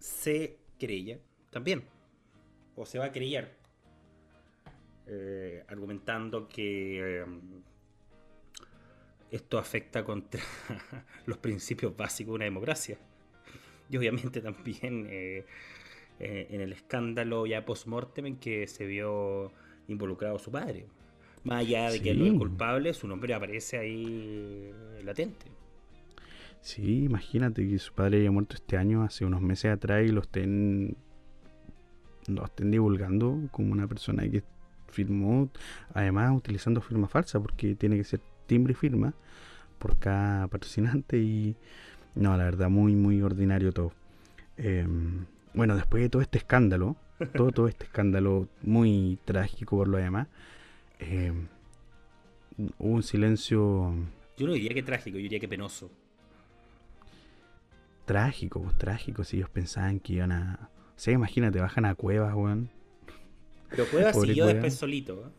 [0.00, 1.84] se querella también.
[2.76, 3.56] O se va a querellar.
[5.06, 7.26] eh, argumentando que eh,
[9.30, 10.40] esto afecta contra
[11.26, 12.98] los principios básicos de una democracia.
[13.90, 15.44] Y obviamente también eh,
[16.20, 19.52] eh, en el escándalo ya post-mortem en que se vio
[19.88, 20.86] involucrado su padre.
[21.44, 22.18] Más allá de que Sí.
[22.18, 24.70] no es culpable, su nombre aparece ahí
[25.04, 25.46] latente.
[26.60, 30.20] Sí, imagínate que su padre haya muerto este año, hace unos meses atrás, y lo
[30.22, 30.96] estén,
[32.26, 34.42] lo estén divulgando como una persona que
[34.88, 35.48] firmó,
[35.94, 39.14] además utilizando firma falsa, porque tiene que ser timbre y firma
[39.78, 41.54] por cada patrocinante y
[42.16, 43.92] no, la verdad, muy, muy ordinario todo.
[44.56, 46.96] Em, bueno, después de todo este escándalo,
[47.36, 50.26] todo, todo este escándalo muy trágico por lo demás,
[50.98, 51.46] em,
[52.78, 53.94] hubo un silencio
[54.36, 55.90] Yo no diría que trágico, yo diría que penoso.
[58.04, 60.70] trágico, pues, trágico, si ellos pensaban que iban a...
[60.96, 62.70] O sea, imagínate, bajan a cuevas, weón.
[63.70, 64.54] Pero Cuevas Pobre siguió Cuevas.
[64.54, 65.14] después solito.
[65.28, 65.30] ¿eh?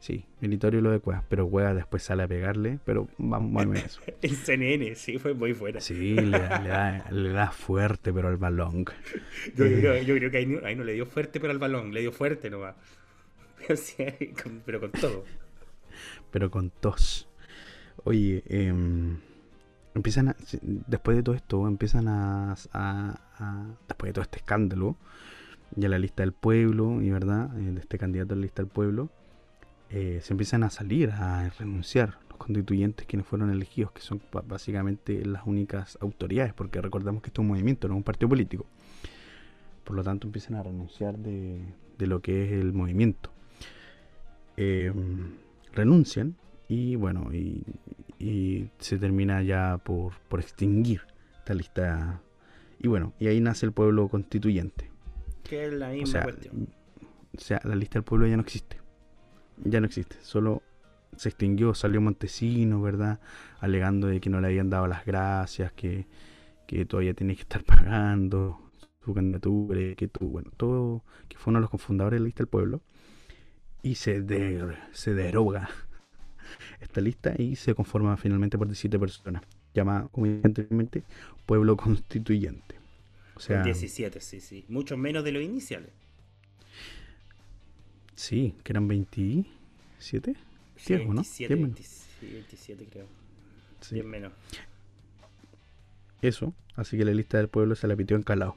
[0.00, 4.00] Sí, meritorio lo de cuevas, pero cuevas después sale a pegarle, pero vamos, a eso.
[4.22, 5.80] El CNN, sí, fue muy fuera.
[5.80, 8.86] Sí, le da, le da, le da fuerte, pero al balón.
[9.56, 9.76] Yo, Eh.
[9.78, 12.00] creo, yo creo que ahí no, ahí no le dio fuerte pero al balón, le
[12.00, 12.74] dio fuerte nomás.
[13.60, 13.94] Pero, sí,
[14.42, 15.24] con, pero con todo.
[16.30, 17.28] pero con tos.
[18.04, 19.18] Oye, em,
[19.94, 24.96] empiezan a, después de todo esto, empiezan a, a- a- después de todo este escándalo,
[25.76, 28.70] ya la lista del pueblo, y verdad, eh, de este candidato a la lista del
[28.72, 29.10] pueblo,
[29.90, 35.24] eh, se empiezan a salir, a renunciar los constituyentes quienes fueron elegidos, que son básicamente
[35.24, 38.66] las únicas autoridades, porque recordamos que esto es un movimiento, no es un partido político.
[39.84, 41.60] Por lo tanto, empiezan a renunciar de,
[41.98, 43.30] de lo que es el movimiento.
[44.56, 44.92] Eh,
[45.72, 46.36] renuncian
[46.68, 47.64] Y bueno, y,
[48.78, 51.00] se termina ya por, por extinguir
[51.38, 52.20] esta lista.
[52.78, 54.90] Y bueno, y ahí nace el pueblo constituyente.
[55.42, 56.68] Que es la misma cuestión.
[57.36, 58.76] O sea, la lista del pueblo ya no existe.
[59.64, 60.16] Ya no existe.
[60.22, 60.62] Solo
[61.16, 63.20] se extinguió, salió Montesino, ¿verdad?
[63.58, 66.06] Alegando de que no le habían dado las gracias, que,
[66.66, 68.70] que todavía tiene que estar pagando
[69.04, 72.38] su candidatura, que tú, bueno, todo, que fue uno de los confundadores de la lista
[72.38, 72.80] del pueblo.
[73.82, 74.24] Y se,
[74.92, 75.70] se deroga
[76.80, 79.42] esta lista y se conforma finalmente por 17 personas,
[79.72, 80.26] llamada, como
[81.46, 82.76] pueblo constituyente.
[83.34, 84.66] O sea, 17, sí, sí.
[84.68, 85.90] Mucho menos de los iniciales.
[88.20, 90.34] Sí, que eran 27.
[90.76, 93.06] Sí, 27, 27, creo.
[93.80, 93.94] Sí.
[93.94, 94.32] Bien menos.
[96.20, 98.56] Eso, así que la lista del pueblo se la pitió en calado.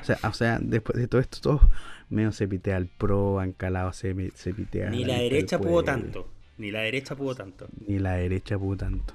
[0.00, 1.70] o, sea, o sea, después de todo esto, todo
[2.08, 4.88] menos se pitea al pro, en calado se, se pitea.
[4.88, 6.28] Ni la, derecha pudo tanto.
[6.58, 7.66] Ni la derecha pudo tanto.
[7.88, 9.12] Ni la derecha pudo tanto.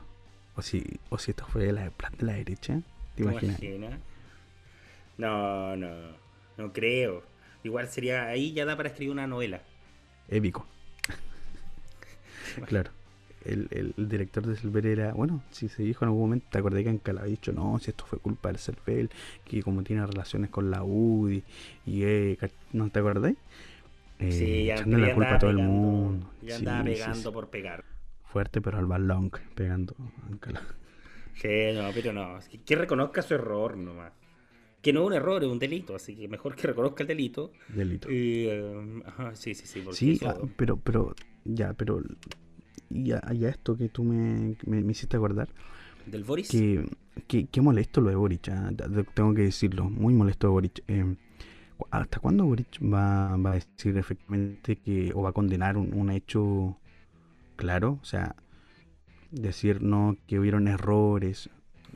[0.57, 2.81] O si, o si esto fue la plan de la derecha,
[3.15, 3.61] ¿te imaginas?
[5.17, 5.89] No, no,
[6.57, 7.36] no creo.
[7.67, 9.61] Igual sería, ahí ya da para escribir una novela.
[10.27, 10.65] Épico.
[12.65, 12.91] claro
[13.47, 16.83] el, el, director de Cervel era, bueno, si se dijo en algún momento, te acordé
[16.83, 19.09] que en Cala dicho, no, si esto fue culpa del Cervel,
[19.45, 21.43] que como tiene relaciones con la UDI,
[21.85, 22.37] y eh,
[22.73, 23.33] ¿no te acordás?
[24.19, 26.29] Eh, sí, ya, la culpa a todo el mundo.
[26.41, 27.85] Ya andaba pegando por pegar.
[28.25, 29.95] Fuerte, pero al balón, pegando
[30.29, 30.61] en Cala.
[31.35, 34.11] Sí, no, pero no, que, reconozca su error nomás
[34.87, 37.51] que no es un error, es un delito, así que mejor que reconozca el delito.
[37.67, 38.07] Delito.
[38.09, 39.83] Eh, sí, sí, sí.
[39.91, 42.01] Sí, ah, pero, pero, ya, pero
[42.89, 43.19] y a,
[43.49, 45.49] esto que tú me, me, hiciste acordar.
[46.05, 46.47] ¿Del Boris?
[46.47, 46.85] Que,
[47.47, 48.71] que, molesto lo de Boric, ah,
[49.13, 50.83] tengo que decirlo, muy molesto de Boric.
[50.87, 51.17] Eh,
[51.91, 56.77] ¿Hasta cuándo Boric va, va, a decir efectivamente que, o va a condenar un, hecho
[57.57, 57.99] claro?
[58.01, 58.37] O sea,
[59.31, 61.49] decir no, que hubieron errores.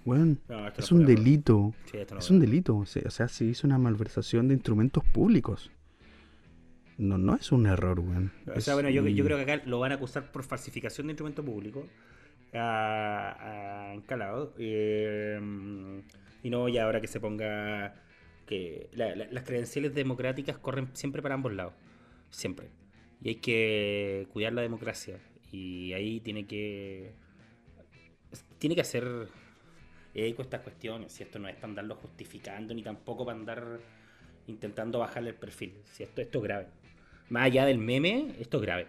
[0.04, 0.38] Bueno,
[0.78, 1.74] es un delito.
[1.94, 2.78] es un delito.
[2.78, 5.72] O sea, se hizo una malversación de instrumentos públicos.
[6.98, 8.32] No, no es un error, weón.
[8.56, 11.12] O sea, bueno, yo, yo, creo que acá lo van a acusar por falsificación de
[11.12, 11.86] instrumento público
[12.54, 14.54] a, Encalado.
[14.58, 15.40] Eh,
[16.44, 17.96] y no, ya ahora que se ponga
[18.46, 21.74] que las credenciales democráticas corren siempre para ambos lados.
[22.30, 22.70] Siempre.
[23.22, 25.20] Y hay que cuidar la democracia.
[25.52, 27.14] Y ahí tiene que.
[28.58, 29.28] Tiene que hacer
[30.14, 31.12] eco estas cuestiones.
[31.12, 33.80] Si esto no es para andarlo justificando, ni tampoco para andar
[34.48, 35.74] intentando bajarle el perfil.
[35.86, 36.68] Si esto, esto es grave
[37.32, 38.88] más allá del meme, esto es grave.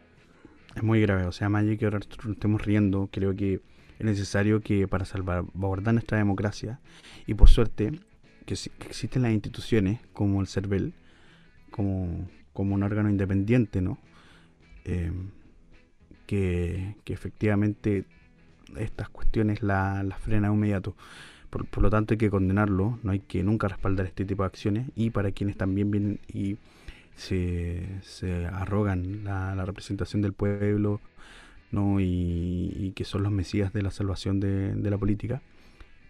[0.74, 3.61] Es muy grave, o sea, más allá que ahora estemos riendo, creo que
[3.98, 6.80] es necesario que para salvaguardar nuestra democracia,
[7.26, 8.00] y por suerte,
[8.44, 10.92] que, existen las instituciones como el CERVEL,
[11.70, 13.98] como, como un órgano independiente, ¿no?
[14.85, 15.30] Em,
[16.26, 18.06] que, efectivamente
[18.76, 20.94] estas cuestiones las la frena de inmediato.
[21.50, 24.46] Por, por, lo tanto hay que condenarlo, no hay que nunca respaldar este tipo de
[24.46, 26.56] acciones y para quienes también vienen y
[27.14, 31.00] se, se arrogan la, representación del pueblo
[31.70, 32.00] ¿no?
[32.00, 35.40] Y, que son los mesías de la salvación de, la política,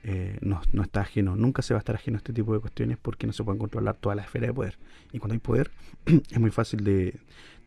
[0.04, 2.58] eh, no, no, está ajeno, nunca se va a estar ajeno a este tipo de
[2.60, 4.78] cuestiones porque no se pueden controlar toda la esfera de poder.
[5.12, 5.70] Y cuando hay poder
[6.06, 7.14] es muy fácil de,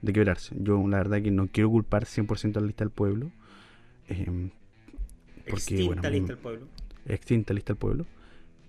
[0.02, 0.56] de quebrarse.
[0.60, 3.32] Yo la verdad que no quiero culpar 100% a la lista del pueblo.
[4.10, 4.50] Eh,
[5.50, 6.68] porque, extinta lista del pueblo.
[7.06, 8.06] Extinta lista del pueblo.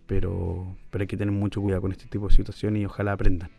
[0.07, 3.51] Pero, pero hay que tener mucho cuidado con este tipo de situaciones y ojalá aprendan.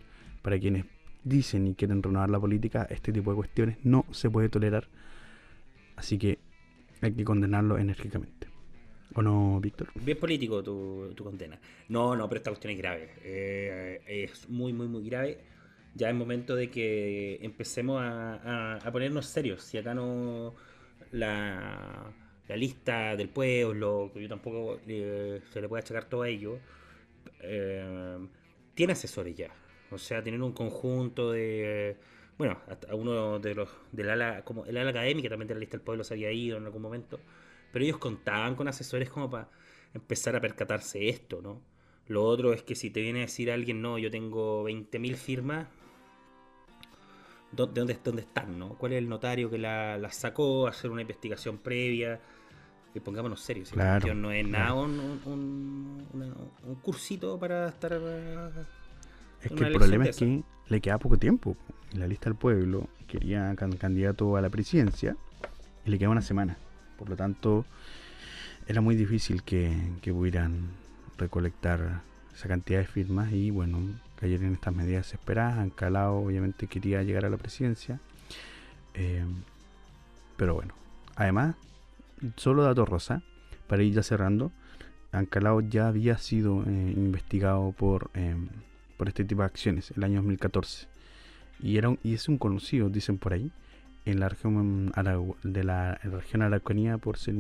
[0.42, 0.86] Para quienes
[1.24, 4.88] dicen y quieren renovar la política, este tipo de cuestiones no se puede tolerar.
[5.96, 6.40] Así que
[7.02, 8.48] hay que condenarlo enérgicamente.
[9.16, 9.90] ¿O no, Víctor?
[9.96, 11.60] Bien político tu, condena.
[11.90, 13.10] No, no, pero esta cuestión es grave.
[13.24, 15.40] Eh, es muy, muy, muy grave.
[15.96, 19.64] Ya es momento de que empecemos a, ponernos serios.
[19.64, 20.54] Si acá no
[21.12, 22.12] la,
[22.48, 26.60] la lista del pueblo, que yo tampoco eh, se le puede achacar todo a ello,
[27.42, 28.18] eh,
[28.74, 29.52] tiene asesores ya.
[29.92, 31.98] O sea, tener un conjunto de.
[32.38, 33.70] Bueno, hasta uno de los.
[33.92, 36.58] del ala, como el ala académica también de la lista del pueblo se había ido
[36.58, 37.20] en algún momento.
[37.72, 39.50] Pero ellos contaban con asesores como para
[39.94, 41.62] empezar a percatarse esto, ¿no?
[42.08, 45.68] Lo otro es que si te viene a decir alguien, no, yo tengo 20.000 firmas,
[47.58, 48.70] ¿dónde, dónde, están, no?
[48.70, 50.68] ¿Cuál es el notario que la, sacó?
[50.68, 52.20] Hacer una investigación previa.
[52.96, 53.72] Y pongámonos serios.
[53.72, 56.08] Claro, no es nada un, un,
[56.64, 57.94] un, cursito para estar
[59.42, 61.56] es que el problema es que le queda poco tiempo.
[61.94, 65.16] La lista del pueblo quería candidato a la presidencia
[65.86, 66.58] y le queda una semana.
[66.98, 67.66] Por lo tanto,
[68.68, 70.70] era muy difícil que, pudieran
[71.18, 72.02] recolectar
[72.38, 73.80] esa cantidad de firmas y bueno,
[74.20, 75.58] cayeron estas medidas esperadas.
[75.58, 78.00] Ancalao obviamente quería llegar a la presidencia.
[78.94, 79.26] Eh,
[80.38, 80.76] Pero bueno,
[81.16, 81.56] además,
[82.36, 83.24] solo dato rosa,
[83.68, 84.52] para ir ya cerrando,
[85.12, 88.50] Ancalao ya había sido eh, investigado por, em,
[88.98, 90.88] por este tipo de acciones el año 2014.
[91.60, 93.52] Y, era y es un conocido, dicen por ahí,
[94.06, 94.92] en la región
[95.44, 97.34] de la, región Araucanía por ser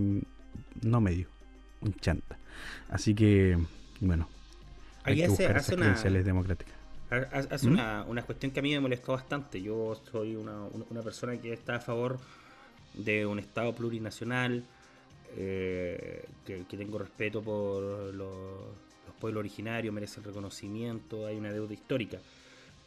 [0.81, 1.27] no medio,
[1.81, 2.37] un chanta.
[2.89, 3.59] Así que,
[4.01, 4.27] bueno,
[6.25, 6.75] democráticas.
[7.09, 7.73] Hace ¿Mm?
[7.73, 9.61] una, una, cuestión que a mí me molestó bastante.
[9.61, 12.19] Yo soy una, una persona que está a favor
[12.93, 14.63] de un Estado plurinacional,
[15.35, 18.29] eh, que, tengo respeto por los,
[19.19, 22.19] pueblos originarios, merece el reconocimiento, hay una deuda histórica.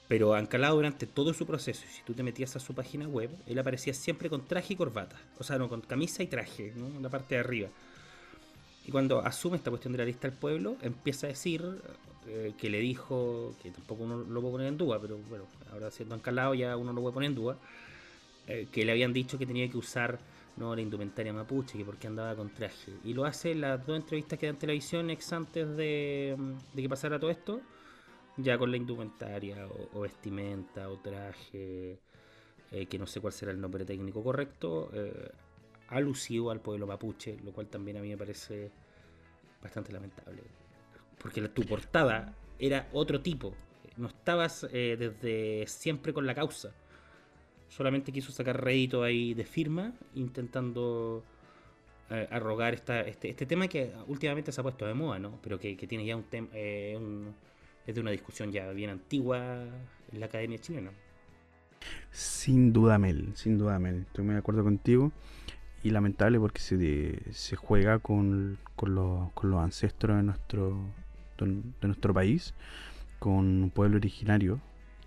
[0.09, 3.59] Pero Ancalado durante todo su proceso, si tú te metías a su página web, él
[3.59, 5.16] aparecía siempre con traje y corbata.
[5.38, 6.87] O sea, no, con camisa y traje, ¿no?
[6.87, 7.68] en la parte de arriba.
[8.90, 11.62] Cuando asume esta cuestión de la lista del pueblo, empieza a decir
[12.26, 15.90] eh, que le dijo, que tampoco uno lo puede poner en duda, pero bueno, ahora
[15.90, 17.57] siendo Ancalado ya uno lo puede poner en duda,
[18.46, 20.18] eh, que le habían dicho que tenía que usar
[20.57, 22.92] no la indumentaria mapuche, que porque andaba con traje.
[23.05, 26.37] Y lo hace en las dos entrevistas que da en televisión ex antes de,
[26.76, 27.61] que pasara todo esto,
[28.37, 31.98] ya con la indumentaria o, vestimenta o traje,
[32.70, 34.90] eh, que no sé cuál será el nombre técnico correcto,
[35.88, 38.70] alusivo al pueblo mapuche, lo cual también a mí me parece
[39.62, 40.42] bastante lamentable.
[41.18, 43.55] Porque tu portada era otro tipo,
[43.96, 46.73] no estabas eh, desde siempre con la causa
[47.70, 51.23] solamente quiso sacar rédito ahí de firma, intentando
[52.11, 55.38] eh, arrogar esta, este, este, tema que últimamente se ha puesto de moda, ¿no?
[55.42, 56.99] Pero que, tiene ya un tema, eh,
[57.87, 59.64] es de una discusión ya bien antigua
[60.12, 60.90] en la academia chilena.
[62.11, 64.01] Sin duda, Mel, sin duda, Mel.
[64.01, 65.12] Estoy muy de acuerdo contigo.
[65.83, 70.77] Y lamentable porque se, se juega con, con, los, con los ancestros de nuestro,
[71.38, 72.55] de nuestro país,
[73.19, 74.61] con un pueblo originario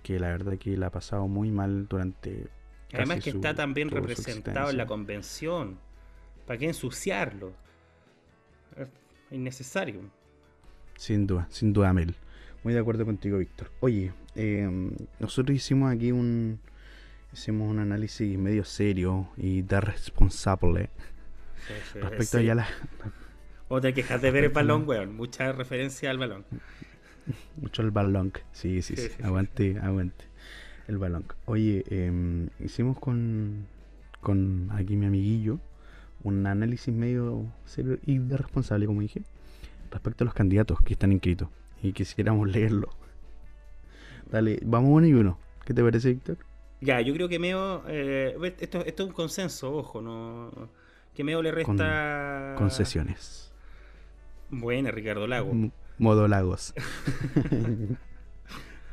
[0.04, 2.48] que la verdad que la ha pasado muy mal durante...
[2.94, 5.80] Además que está también representado en la convención.
[6.46, 7.54] ¿Para qué ensuciarlo?
[8.78, 8.88] Es
[9.32, 10.02] innecesario.
[10.96, 12.16] Sin duda, sin duda, Mel.
[12.64, 13.72] Muy de acuerdo contigo, Víctor.
[13.80, 16.60] Oye, em, nosotros hicimos aquí un...
[17.34, 20.89] Hicimos un análisis medio serio y de responsable
[21.96, 22.67] respecto a ya la...
[23.69, 25.15] O te quejas de ver el balón, weón.
[25.15, 26.46] Mucha referencia al balón.
[27.58, 28.34] Mucho el balón.
[28.52, 29.10] Sí, sí, sí.
[29.24, 30.26] Aguante, aguante.
[30.88, 31.26] El balón.
[31.46, 33.65] Oye, em, hicimos con,
[34.22, 35.60] con aquí mi amiguillo
[36.24, 39.24] un análisis medio serio y de responsable, como dije,
[39.91, 41.50] respecto a los candidatos que están inscritos.
[41.82, 42.89] Y quisiéramos leerlo.
[44.32, 45.38] Dale, vamos uno y uno.
[45.65, 46.38] ¿Qué te parece, Víctor?
[46.84, 47.84] Ya, yo creo que Meo.
[47.88, 50.52] Eh, esto, esto es un consenso, ojo, no.
[51.15, 52.56] Que Meo le resta.
[52.58, 53.52] concesiones.
[54.50, 55.54] Buena, Ricardo Lago.
[55.98, 56.74] Modo Lagos.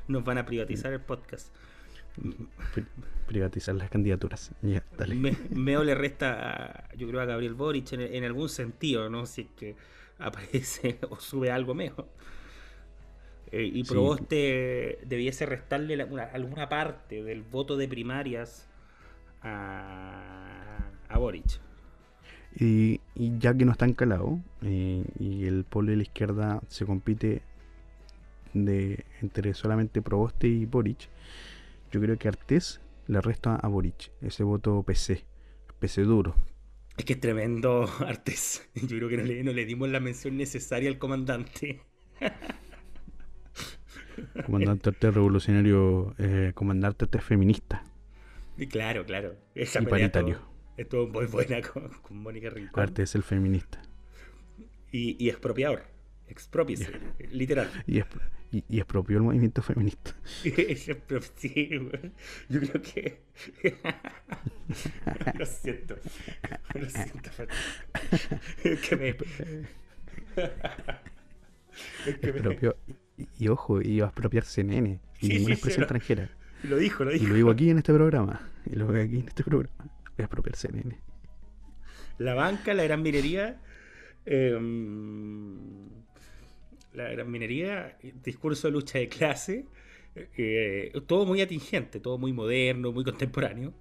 [0.09, 1.53] Nos van a privatizar el podcast.
[3.26, 4.53] privatizar las candidaturas.
[4.62, 5.14] Ya, dale.
[5.16, 9.26] Me, meo le resta, yo creo, a Gabriel Boric en, algún sentido, ¿no?
[9.26, 9.76] Si es que
[10.18, 12.09] aparece o sube algo mejor.
[13.52, 18.68] Eh, y Proboste debiese restarle alguna parte del voto de primarias
[19.42, 21.60] a, a Boric.
[22.58, 27.42] Y, ya que no está encalado eh, y el polo de la izquierda se compite
[28.54, 31.08] de entre solamente Proboste y Boric,
[31.92, 35.24] yo creo que Artés le resta a Boric ese voto PC,
[35.78, 36.34] PC duro.
[36.96, 38.68] Es que es tremendo Artés.
[38.74, 41.80] Yo creo que no le, dimos la mención necesaria al comandante.
[44.46, 47.85] comandante Artés revolucionario, eh, comandante Artés feminista.
[48.68, 49.37] Claro, claro.
[49.54, 50.38] Esa y paritario.
[50.76, 52.72] Estuvo muy buena con, Mónica Rincón.
[52.72, 53.83] Parte es el feminista.
[54.92, 55.85] Y, y expropiador.
[56.26, 56.92] Expropiese,
[57.30, 57.68] literal.
[57.87, 58.02] Y,
[58.52, 60.14] y, expropió el movimiento feminista.
[60.42, 61.70] sí,
[62.48, 63.20] Yo creo que.
[65.38, 65.96] lo siento.
[66.74, 67.30] Lo siento.
[68.64, 69.09] Es que me.
[72.06, 72.76] es que expropió,
[73.38, 75.00] y, ojo, iba a expropiarse nene.
[75.20, 76.30] Y sí, ninguna expresión extranjera.
[76.62, 77.24] Lo dijo, lo dijo.
[77.24, 78.48] Y lo digo aquí en este programa.
[78.66, 79.90] Y lo digo aquí en este programa
[80.22, 80.99] apropiarse, nene.
[82.18, 83.61] La banca, la gran minería.
[84.26, 85.57] Em,
[86.95, 89.66] la gran minería, discurso de lucha de clase.
[90.14, 93.72] Eh, todo muy atingente, todo muy moderno, muy contemporáneo.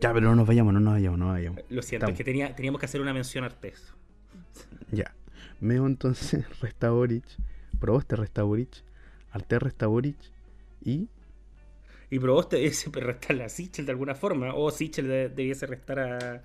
[0.00, 1.60] Ya, pero no nos vayamos, no nos vayamos, no nos vayamos.
[1.68, 3.92] Lo siento, es que tenía, teníamos que hacer una mención Artes.
[4.90, 5.14] Ya.
[5.60, 7.24] Meo entonces Restaurich,
[7.84, 8.82] Proboste Restaurich,
[9.30, 10.32] Arte Restaurich
[10.80, 11.06] y
[12.08, 16.42] y Proboste debiese restar a Sichel de alguna forma, o Sichel debiese restar a.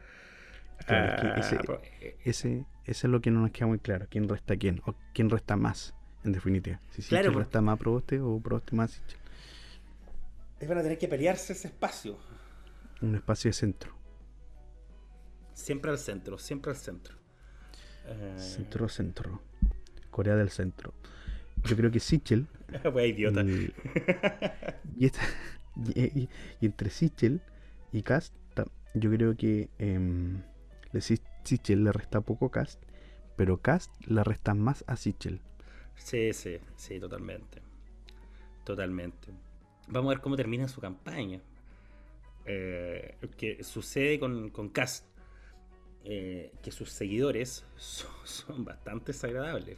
[2.26, 5.30] ese, es lo que no nos queda muy claro: quién resta a quién, o quién
[5.30, 6.82] resta más, en definitiva.
[6.90, 9.20] Si Sichel claro, resta más Proboste o Proboste más Sichel.
[10.60, 12.18] Es van a tener que pelearse ese espacio.
[13.02, 13.96] Un espacio de centro.
[15.54, 17.16] Siempre al centro, siempre al centro.
[18.36, 19.42] Centro, centro.
[20.10, 20.94] Corea del Centro.
[21.66, 22.48] Yo creo que Sichel.
[23.06, 23.44] idiota.
[24.96, 26.30] Y,
[26.62, 27.42] entre Sichel
[27.92, 28.34] y Cast,
[28.94, 30.42] yo creo que eh,
[31.44, 32.82] Sichel le resta poco Cast,
[33.36, 35.42] pero Cast le resta más a Sichel.
[35.96, 37.62] Sí, sí, sí, totalmente.
[38.64, 39.28] Totalmente.
[39.88, 41.42] Vamos a ver cómo termina su campaña.
[42.46, 45.06] Eh, que sucede con, con Cast.
[46.06, 49.78] Eh, que sus seguidores son, bastante desagradables.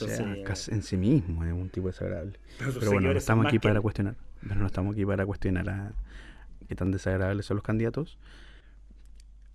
[0.00, 2.38] Entonces, en sí mismo es un tipo desagradable.
[2.58, 4.16] Pero, bueno, no estamos aquí para cuestionar.
[4.40, 5.92] Pero no estamos aquí para cuestionar a
[6.68, 8.18] qué tan desagradables son los candidatos.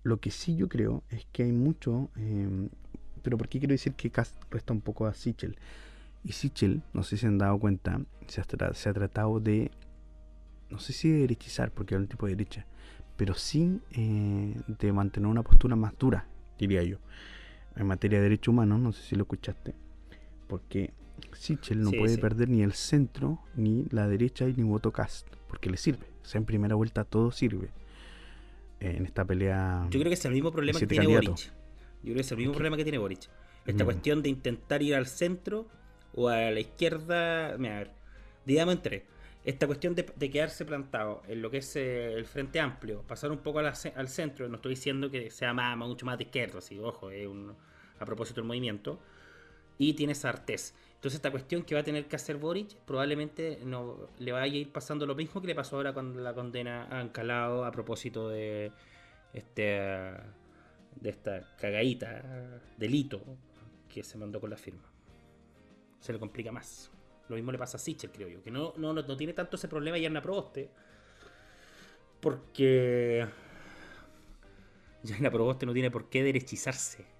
[0.02, 2.08] Lo que sí yo creo es que hay mucho.
[2.16, 2.70] Em,
[3.22, 5.58] pero ¿por qué quiero decir que Cast resta un poco a Sichel?
[6.24, 9.70] Y Sichel, no sé si se han dado cuenta, se ha, se ha tratado de.
[10.70, 12.66] No sé si de derechizar, porque es un tipo de derecha.
[13.18, 16.26] Pero sí eh, de mantener una postura más dura,
[16.58, 16.96] diría yo.
[17.76, 19.74] En materia de derechos humanos, no sé si lo escuchaste
[20.50, 20.90] porque
[21.32, 25.76] Sichel no puede perder ni el centro, ni la derecha, ni voto cast, porque le
[25.76, 26.06] sirve.
[26.22, 27.70] O sea, en primera vuelta todo sirve.
[28.80, 29.86] En esta pelea.
[29.90, 31.36] Yo creo que es el mismo problema que tiene Boric.
[31.36, 31.52] Yo
[32.02, 33.28] creo que es el mismo problema que tiene Boric.
[33.66, 35.68] Esta cuestión de intentar ir al centro
[36.14, 37.56] o a la izquierda.
[37.58, 37.90] Mira, a ver,
[38.44, 39.04] digamos entre.
[39.42, 43.38] Esta cuestión de, quedarse plantado en lo que es eh, el Frente Amplio, pasar un
[43.38, 47.10] poco al centro, no estoy diciendo que sea más, mucho más de izquierda, así, ojo,
[47.10, 47.54] es un,
[47.98, 49.00] a propósito del movimiento,
[49.80, 50.74] y tiene Artés.
[50.96, 54.56] Entonces esta cuestión que va a tener que hacer Boric probablemente no le vaya a
[54.58, 58.28] ir pasando lo mismo que le pasó ahora con la condena a Ancalao a propósito
[58.28, 58.72] de
[59.32, 63.22] este de esta cagadita, delito
[63.88, 64.82] que se mandó con la firma.
[65.98, 66.90] Se le complica más.
[67.30, 69.66] Lo mismo le pasa a Sichel, creo yo, que no, no, no tiene tanto ese
[69.66, 70.68] problema Yarna Proboste.
[72.20, 73.26] Porque
[75.04, 77.19] Yarna Proboste no tiene por qué derechizarse.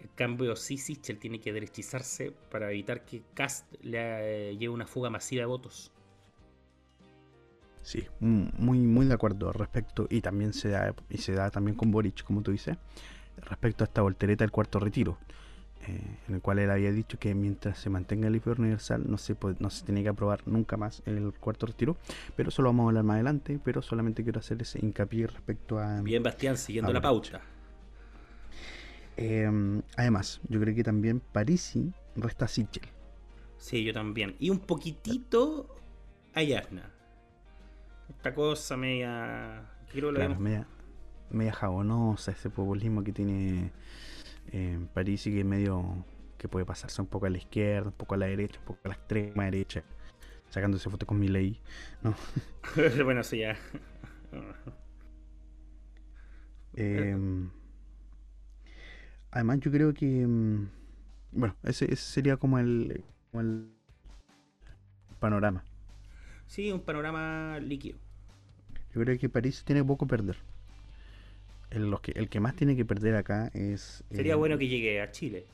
[0.00, 4.86] En cambio, sí, Sichel tiene que derechizarse para evitar que Cast le eh, lleve una
[4.86, 5.92] fuga masiva de votos.
[7.82, 10.06] Sí, muy, muy de acuerdo al respecto.
[10.10, 12.76] Y también se da, y se da también con Boric, como tú dices,
[13.36, 15.18] respecto a esta voltereta del cuarto retiro.
[15.86, 19.16] Eh, en el cual él había dicho que mientras se mantenga el IFE universal no
[19.16, 21.96] se, no se tiene que aprobar nunca más el cuarto retiro,
[22.36, 25.78] pero eso lo vamos a hablar más adelante, pero solamente quiero hacer ese hincapié respecto
[25.78, 26.02] a...
[26.02, 27.40] Bien, Bastián, siguiendo la pauta.
[29.20, 32.88] Em, además, yo creo que también Parisi resta Sichel.
[33.58, 34.34] Sí, yo también.
[34.38, 35.76] Y un poquitito
[36.32, 36.90] a Yasna.
[38.08, 39.70] Esta cosa media.
[39.92, 40.66] Quiero claro, media,
[41.28, 43.72] media jabonosa, ese populismo que tiene
[44.52, 46.02] eh, Parisi, que es medio.
[46.38, 48.80] que puede pasarse un poco a la izquierda, un poco a la derecha, un poco
[48.84, 49.84] a la extrema derecha.
[50.48, 51.60] Sacándose fotos con mi ley.
[52.02, 52.14] ¿no?
[53.04, 53.54] bueno, sí, ya.
[56.74, 57.16] eh,
[59.30, 60.06] Además, yo creo que.
[60.06, 60.68] Mm,
[61.32, 63.02] bueno, ese, sería como el,
[65.18, 65.64] panorama.
[66.46, 67.98] Sí, un panorama líquido.
[68.94, 70.36] Yo creo que París tiene poco perder.
[71.70, 74.02] El, que, el que más tiene que perder acá es.
[74.10, 75.46] Sería bueno que llegue a Chile,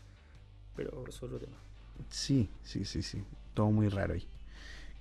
[0.75, 1.57] pero es otro tema.
[2.09, 3.23] Sí, sí, sí, sí.
[3.53, 4.27] Todo muy raro ahí.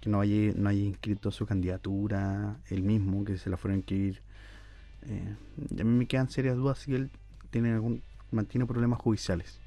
[0.02, 3.78] Que no haya, no haya inscrito su candidatura, él mismo, que se la fueron a
[3.78, 4.22] inscribir.
[5.08, 5.36] Eh,
[5.80, 7.10] a mí me quedan serias dudas si él
[7.52, 8.02] tiene algún
[8.32, 9.60] mantiene problemas judiciales.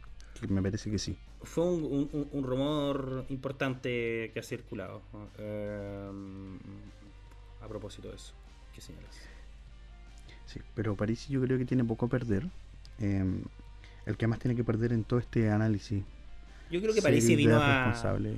[0.49, 1.17] me parece que sí.
[1.43, 5.03] Fue un, rumor importante que ha circulado
[5.39, 6.11] eh,
[7.63, 8.35] a propósito de eso.
[8.75, 9.15] ¿Qué señalas?
[10.47, 12.47] Sí, pero París yo creo que tiene poco a perder.
[12.99, 13.43] Em,
[14.07, 16.03] el que más tiene que perder en todo este análisis.
[16.71, 17.85] Yo creo que París vino a.
[17.87, 18.35] responsable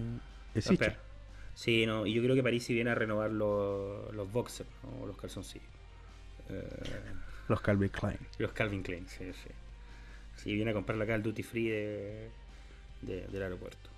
[0.54, 0.68] es
[1.54, 4.68] Sí, no, y yo creo que París viene a renovar los, los boxers
[5.00, 5.68] o los calzoncillos.
[6.48, 6.62] Eh,
[7.48, 8.18] los Calvin Klein.
[8.38, 9.50] Los Calvin Klein, sí, sí.
[10.42, 12.30] Si viene a comprarla acá al duty free de,
[13.02, 13.90] del aeropuerto.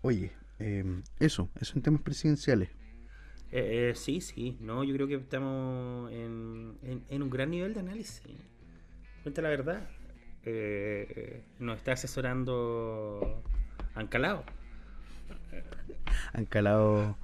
[0.00, 2.70] Oye, em, eso, eso en temas presidenciales.
[3.52, 6.78] Eh, eh, sí, sí, no, yo creo que estamos en,
[7.10, 8.22] en, un gran nivel de análisis.
[9.22, 9.86] Cuenta la verdad,
[10.44, 13.42] eh, nos está asesorando
[13.94, 14.44] Ancalao.
[16.32, 17.18] Ancalao,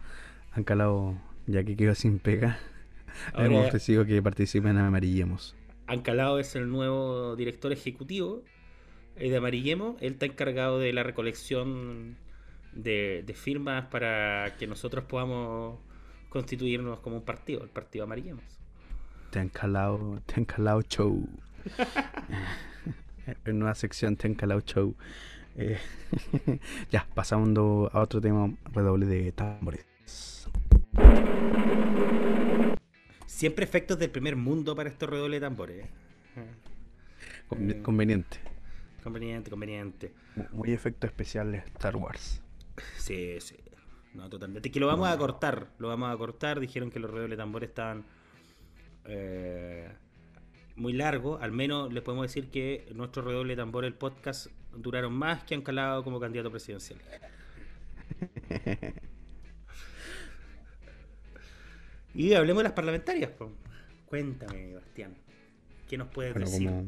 [0.53, 2.59] Ancalao, ya que quedó sin pega,
[3.39, 5.56] hemos ofrecido que participen en Amarillemos.
[5.87, 8.43] Ancalao es el nuevo director ejecutivo
[9.17, 9.97] eh, de Amarillemos.
[10.01, 12.17] Él está encargado de la recolección
[12.73, 15.79] de, firmas para que nosotros podamos
[16.29, 18.45] constituirnos como un partido, el partido Amarillemos.
[19.31, 21.29] Tencalao, Tencalao Show.
[23.45, 24.95] en nueva sección Tencalao Show.
[25.57, 25.79] Eh,
[26.91, 29.87] ya, pasando a otro tema, redoble de tambores.
[33.27, 35.87] Siempre efectos del primer mundo para estos redobles de tambores.
[36.37, 38.39] Eh, conveniente.
[39.03, 40.13] Conveniente, conveniente.
[40.53, 42.41] Muy efecto especial de Star Wars.
[42.99, 43.57] Sí, sí.
[44.15, 44.71] No, totalmente.
[44.71, 45.69] Que lo vamos a cortar.
[45.79, 46.61] Lo vamos a cortar.
[46.61, 48.05] Dijeron que los redobles de tambores estaban
[49.05, 49.91] eh,
[50.75, 51.43] muy largos.
[51.43, 55.55] Al menos les podemos decir que nuestro redoble de tambores, el podcast, duraron más que
[55.55, 57.01] han calado como candidato presidencial.
[62.17, 63.31] y hablemos de las parlamentarias.
[64.07, 65.15] Cuéntame, Bastián.
[65.87, 66.69] ¿Qué nos puedes decir?
[66.69, 66.87] Como,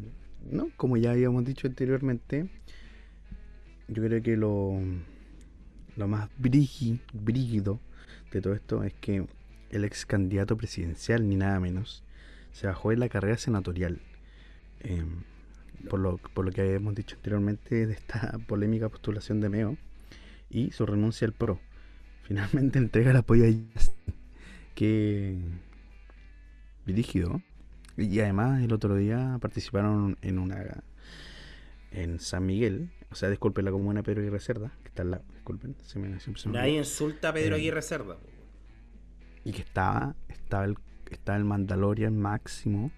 [0.51, 2.49] no, como ya habíamos dicho anteriormente,
[3.89, 4.81] yo creo que lo,
[5.97, 7.79] lo más brígido
[8.33, 9.27] de todo esto es que
[9.71, 12.03] el ex candidato presidencial, ni nada menos,
[12.53, 14.01] se bajó en la carrera senatorial.
[14.81, 15.25] Em,
[15.91, 19.77] por, lo, por lo que habíamos dicho anteriormente de esta polémica postulación de Meo
[20.49, 21.61] y su renuncia al PRO.
[22.23, 23.49] Finalmente entrega el apoyo a
[24.79, 25.37] que
[26.87, 27.43] dirigido
[27.97, 30.85] y además el otro día participaron en una
[31.91, 35.25] en San Miguel, o sea, disculpen la comuna Pedro Aguirre Cerda, que está al lado,
[35.35, 38.19] disculpen, se me, se Nadie insulta a Pedro eh, Aguirre Cerda.
[39.43, 40.77] Y que estaba, estaba el,
[41.11, 42.93] estaba el Mandalorian máximo.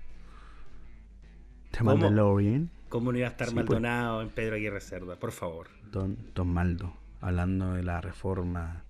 [1.71, 2.69] The Mandalorian.
[2.91, 3.57] ¿Cómo no iba a estar pues.
[3.57, 5.17] Maldonado en Pedro Aguirre Cerda?
[5.17, 5.69] Por favor.
[5.91, 8.85] Don, Don Maldo, hablando de la reforma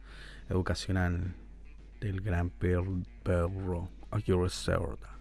[0.48, 1.36] educacional
[2.00, 5.18] del gran Pedro Aguirre Cerda.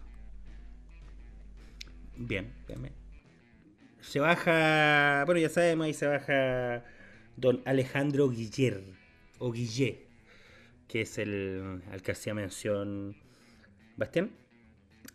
[2.15, 2.91] Bien, bien,
[4.01, 6.83] Se baja, bueno, ya sabemos, ahí se baja
[7.37, 8.83] don Alejandro Guiller,
[9.37, 10.07] o Guillé,
[10.87, 13.15] que es el al que hacía mención
[13.95, 14.31] Bastián.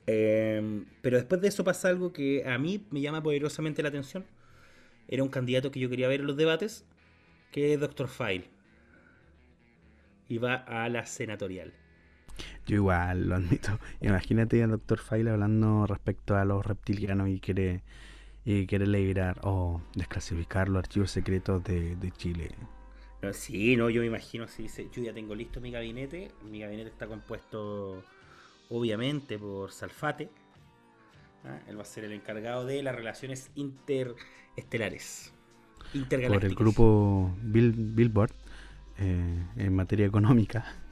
[0.06, 4.24] Em, pero después de eso pasa algo que a mí me llama poderosamente la atención.
[5.08, 6.84] Era un candidato que yo quería ver en los debates,
[7.52, 8.08] que es Dr.
[8.08, 8.53] File.
[10.28, 11.72] Y va a la senatorial.
[12.66, 13.78] Yo igual, lo admito.
[14.00, 17.82] Imagínate al doctor File hablando respecto a los reptilianos y quiere,
[18.44, 22.50] y quiere liberar o desclasificar los archivos secretos de, Chile.
[23.32, 26.90] sí, no, yo me imagino, si dice, yo ya tengo listo mi gabinete, mi gabinete
[26.90, 28.02] está compuesto
[28.70, 30.30] obviamente por Salfate,
[31.44, 31.60] ¿ah?
[31.68, 35.32] él va a ser el encargado de las relaciones interestelares,
[35.92, 36.40] intergalácticas.
[36.40, 38.32] Por el grupo Billboard
[38.98, 40.64] eh, en materia económica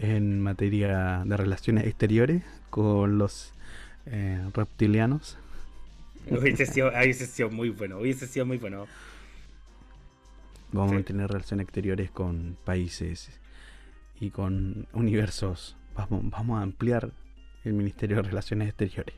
[0.00, 3.52] en materia de relaciones exteriores con los
[4.06, 5.36] eh, reptilianos.
[6.30, 8.86] Hubiese sido, sido muy bueno, hubiese sido muy bueno.
[10.72, 13.30] Vamos a tener relaciones exteriores con países
[14.20, 15.76] y con universos.
[15.94, 17.10] Vamos, vamos a ampliar
[17.64, 19.14] el Ministerio de Relaciones Exteriores.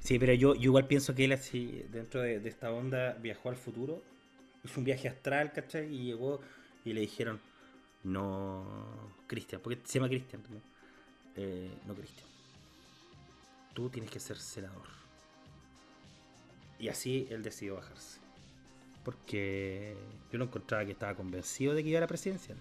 [0.00, 3.56] Sí, pero yo, igual pienso que él así, dentro de, de, esta onda, viajó al
[3.56, 4.02] futuro,
[4.64, 5.92] hizo un viaje astral, ¿cachai?
[5.94, 6.40] Y llegó
[6.84, 7.40] y le dijeron,
[8.04, 8.64] no
[9.26, 10.42] Cristian, porque se llama Cristian
[11.36, 12.26] eh, no Cristian.
[13.74, 14.88] Tú tienes que ser senador.
[16.78, 18.18] Y así él decidió bajarse.
[19.04, 19.96] Porque
[20.32, 22.56] yo no encontraba que estaba convencido de que iba a la presidencia.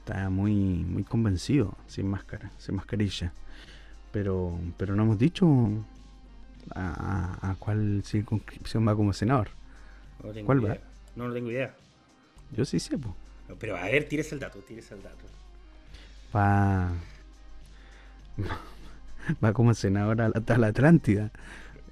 [0.00, 3.32] Estaba muy, muy convencido, sin máscara, sin mascarilla.
[4.10, 5.46] Pero, pero no hemos dicho
[6.74, 9.48] a, cuál circunscripción va como senador.
[10.44, 10.78] ¿Cuál va?
[11.16, 11.74] No, no tengo idea.
[12.52, 13.14] Yo sí sé, pues.
[13.58, 15.24] Pero a ver, tires el dato, tires el dato.
[16.34, 16.92] Va.
[19.44, 21.30] Va como senador a la, Atlántida,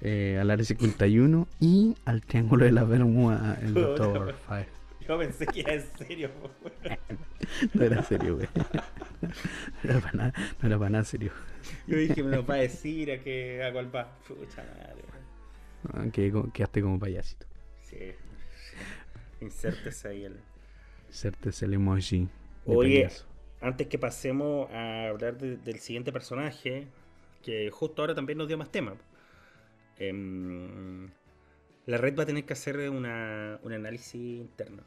[0.01, 4.67] eh, al área 51 y al Triángulo de la Bermuda, el Doctor Fire.
[5.07, 6.29] Yo pensé que era en serio,
[7.73, 8.47] No era serio, güey.
[9.83, 11.31] No era para nada, no era para nada serio.
[11.87, 14.17] Yo dije, me lo va a decir a que a cuál va.
[14.27, 15.03] Pucha madre.
[15.93, 17.45] Ah, que quedaste como payasito.
[17.91, 18.13] Sí.
[19.41, 20.39] Insértese ahí el.
[21.07, 22.29] Insértese el emoji.
[22.65, 23.09] Oye,
[23.59, 26.87] antes que pasemos a hablar del siguiente personaje,
[27.43, 28.95] que justo ahora también nos dio más tema.
[29.97, 31.09] Em,
[31.85, 34.83] la red va a tener que hacer una, un análisis interno.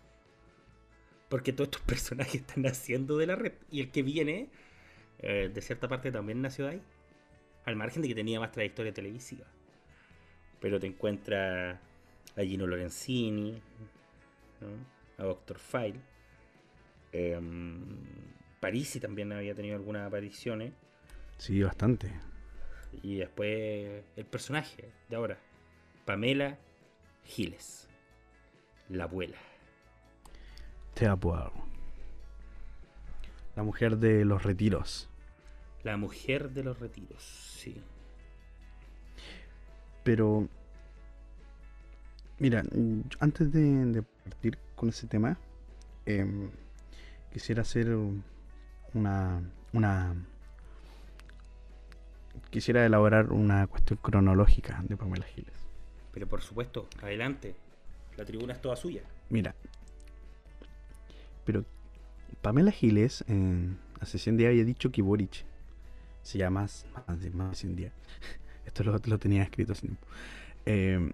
[1.28, 3.52] Porque todos estos personajes están naciendo de la red.
[3.70, 4.48] Y el que viene,
[5.18, 6.82] eh, de cierta parte, también nació de ahí.
[7.64, 9.46] Al margen de que tenía más trayectoria televisiva.
[10.61, 11.80] Pero te encuentra
[12.37, 13.61] a Gino Lorenzini,
[15.18, 16.01] a Doctor File.
[17.12, 17.41] Eh,
[18.61, 20.72] Parisi también había tenido algunas apariciones.
[21.39, 22.12] Sí, bastante.
[23.03, 25.39] Y después el personaje de ahora,
[26.05, 26.59] Pamela
[27.24, 27.89] Giles,
[28.89, 29.39] la abuela.
[30.95, 31.53] Te apuedo.
[33.57, 35.09] La mujer de los retiros.
[35.82, 37.80] La mujer de los retiros, sí.
[40.03, 40.49] Pero,
[42.39, 42.62] mira,
[43.20, 45.39] antes de, partir con ese tema,
[46.07, 46.51] em,
[47.32, 47.97] quisiera hacer
[48.93, 50.14] una, una
[52.51, 55.53] quisiera elaborar una cuestión cronológica de Pamela Giles.
[56.12, 57.55] Pero por supuesto, adelante.
[58.16, 59.03] La tribuna es toda suya.
[59.28, 59.57] Mira,
[61.45, 61.64] pero
[62.43, 65.45] Pamela Giles en hace 100 días había dicho que Boric
[66.22, 67.93] se llama más, más, de 100 días.
[68.66, 69.74] Esto lo, tenía escrito
[70.64, 71.12] eh,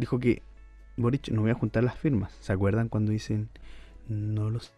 [0.00, 0.42] dijo que
[0.96, 2.32] Boric no voy a juntar las firmas.
[2.40, 3.48] ¿Se acuerdan cuando dicen
[4.08, 4.72] no los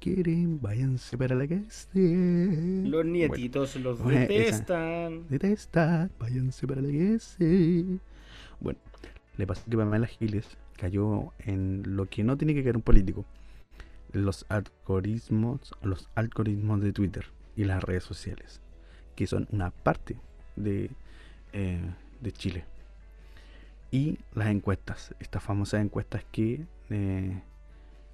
[0.00, 1.88] quieren, váyanse para la casa?
[1.94, 5.28] Los nietitos los detestan.
[5.28, 7.36] detestan, váyanse para la casa.
[8.58, 8.80] Bueno,
[9.36, 13.24] le pasó que Pamela Giles cayó en lo que no tiene que caer un político.
[14.12, 18.62] Los algoritmos, los algoritmos de Twitter y las redes sociales,
[19.14, 20.16] que son una parte
[20.56, 20.90] de,
[21.52, 21.80] eh,
[22.20, 22.64] de Chile.
[23.96, 27.42] Y las encuestas, estas famosas encuestas que eh,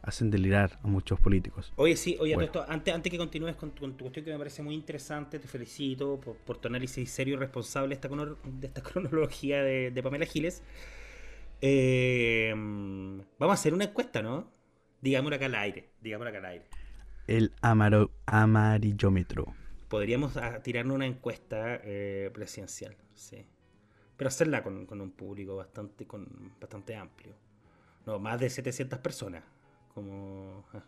[0.00, 1.72] hacen delirar a muchos políticos.
[1.74, 2.36] Oye, sí, oye,
[2.68, 6.58] antes, antes que continúes con tu, cuestión que me parece muy interesante, te felicito por,
[6.58, 10.62] tu análisis serio y responsable de esta, de esta cronología de, Pamela Giles.
[11.60, 14.52] Eh, vamos a hacer una encuesta, ¿no?
[15.00, 16.64] Digámoslo acá al aire, digámoslo acá al aire.
[17.26, 19.52] El amaro, amarillómetro.
[19.88, 23.48] Podríamos ah, tirarnos una encuesta eh, presidencial, sí.
[24.16, 27.34] Pero hacerla con, con, un público bastante, con, bastante amplio.
[28.06, 29.42] No, más de 700 personas
[29.94, 30.82] como ah,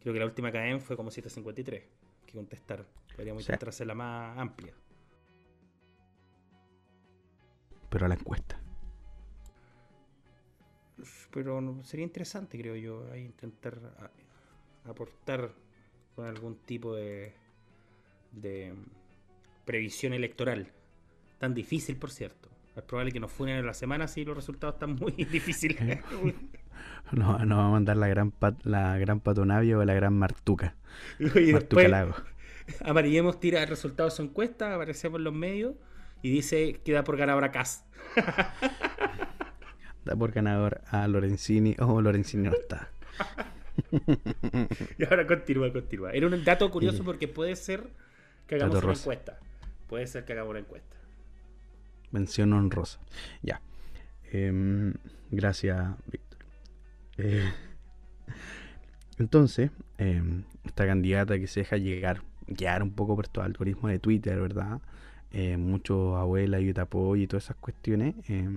[0.00, 1.82] creo que la última KM fue como 753
[2.26, 2.86] que contestaron.
[3.14, 4.74] Podríamos intentar hacerla más amplia.
[7.88, 8.60] Pero a la encuesta.
[11.32, 13.78] Pero sería interesante, creo yo, intentar
[14.84, 15.52] aportar
[16.14, 17.32] con algún tipo de,
[18.32, 18.74] de
[19.64, 20.72] previsión electoral.
[21.40, 22.50] Tan difícil, por cierto.
[22.76, 25.98] Es probable que nos funen en la semana si los resultados están muy difíciles.
[27.12, 28.32] No, no va a mandar la gran
[28.62, 30.76] la gran patonavia o la gran martuca.
[31.52, 32.14] martuca Lago.
[32.84, 35.74] Amarillemos tira el resultado de su encuesta, aparecemos en los medios
[36.22, 37.84] y dice que da por ganador a Cas.
[40.04, 41.74] da por ganador a Lorenzini.
[41.80, 42.90] Oh, Lorenzini no está.
[44.96, 46.12] y ahora continúa, continúa.
[46.12, 47.88] Era un dato curioso porque puede ser
[48.46, 49.38] que hagamos una encuesta.
[49.88, 50.99] Puede ser que hagamos una encuesta.
[52.10, 53.00] Mención honrosa.
[53.42, 53.60] Ya.
[54.32, 54.94] Em,
[55.30, 56.38] gracias, Víctor.
[57.18, 57.50] Eh,
[59.18, 63.98] entonces, em, esta candidata que se deja llegar, guiar un poco por estos algoritmos de
[63.98, 64.80] Twitter, ¿verdad?
[65.32, 68.48] Eh, mucho abuela y apoyo y todas esas cuestiones, eh,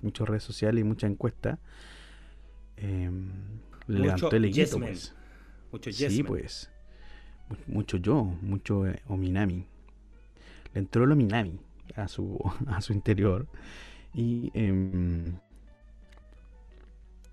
[0.00, 1.58] muchas redes sociales y muchas encuestas.
[2.76, 3.30] Em,
[3.86, 5.14] le levantó el equipo, pues.
[5.70, 6.70] Mucho Sí, pues.
[7.66, 9.66] Mucho yo, mucho Ominami.
[10.72, 11.60] Le entró el Ominami
[11.96, 13.46] a su, a su interior.
[14.14, 15.38] Y em,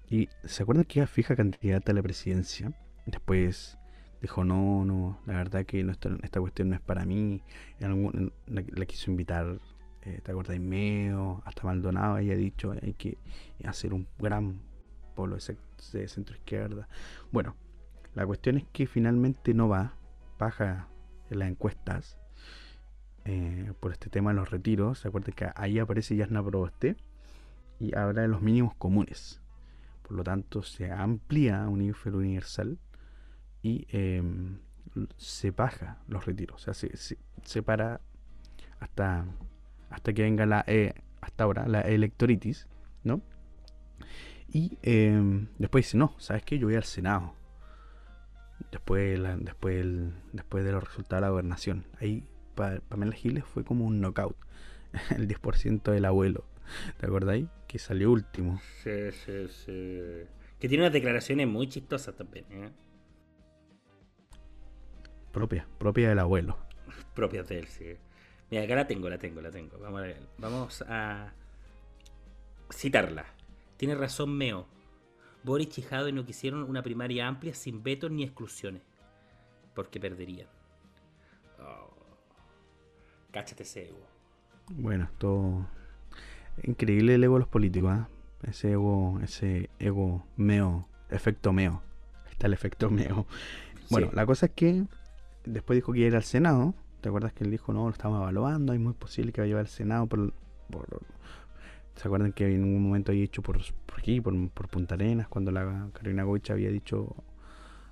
[0.09, 2.73] y se acuerdan que era fija candidata a la presidencia.
[3.05, 3.77] Después
[4.21, 7.43] dijo, no, no, la verdad que esta, cuestión no es para mí.
[7.79, 9.59] la, quiso invitar,
[10.01, 10.59] eh, ¿te acuerdas?
[10.59, 13.17] Meo, hasta Maldonado, ella ha dicho, hay que
[13.63, 14.59] hacer un gran
[15.15, 16.87] polo de, centro izquierda.
[17.31, 17.55] Bueno,
[18.15, 19.93] la cuestión es que finalmente no va,
[20.39, 20.87] baja
[21.29, 22.18] en las encuestas
[23.31, 24.97] eh, por este tema de los retiros.
[24.97, 26.95] Se acuerdan que ahí aparece Yasna Proboste
[27.79, 29.39] y habla de los mínimos comunes.
[30.01, 32.79] Por lo tanto, se amplía un nivel universal
[33.61, 34.57] y em,
[35.17, 36.67] se baja los retiros.
[36.67, 38.01] O sea, se, separa
[38.79, 39.25] hasta,
[39.91, 42.67] hasta que venga la, eh, hasta ahora, la electoritis,
[43.03, 43.21] ¿no?
[44.47, 46.57] Y em, después dice, no, ¿sabes qué?
[46.57, 47.35] Yo voy al Senado.
[48.71, 49.85] Después, después,
[50.33, 51.85] después de los resultados de la gobernación.
[52.01, 52.27] Ahí
[52.87, 54.35] Pamela Giles fue como un knockout.
[55.15, 56.45] El 10% del abuelo.
[56.99, 57.47] ¿Te acordáis?
[57.67, 58.61] Que salió último.
[58.83, 60.27] Sí, sí, sí.
[60.59, 62.69] Que tiene unas declaraciones muy chistosas también, ¿eh?
[65.31, 66.57] Propia, propia del abuelo.
[67.15, 67.95] propia de él, sí.
[68.49, 69.77] Mira, acá la tengo, la tengo, la tengo.
[69.77, 70.27] Vamos a, ver.
[70.37, 71.33] Vamos a
[72.71, 73.25] citarla.
[73.77, 74.67] Tiene razón Meo.
[75.43, 78.81] Boris y no quisieron una primaria amplia sin vetos ni exclusiones.
[79.73, 80.47] Porque perderían.
[81.59, 81.98] Oh.
[83.31, 83.99] Cáchate ese ego.
[84.71, 85.65] Bueno, todo
[86.63, 88.09] Increíble el ego de los políticos, ¿ah?
[88.43, 91.81] Ese ego, ese ego meo, efecto meo.
[92.31, 93.25] está el efecto meo.
[93.89, 94.85] Bueno, la cosa es que
[95.45, 96.73] después dijo que iba a ir al Senado.
[97.01, 99.67] ¿Te acuerdas que él dijo, no, lo estamos evaluando, es muy posible que vaya al
[99.67, 100.33] Senado por,
[101.95, 103.59] ¿Se acuerdan que en un momento había dicho por,
[103.97, 104.33] aquí, por,
[104.69, 107.15] Punta Arenas, cuando la Carolina Goicha había dicho,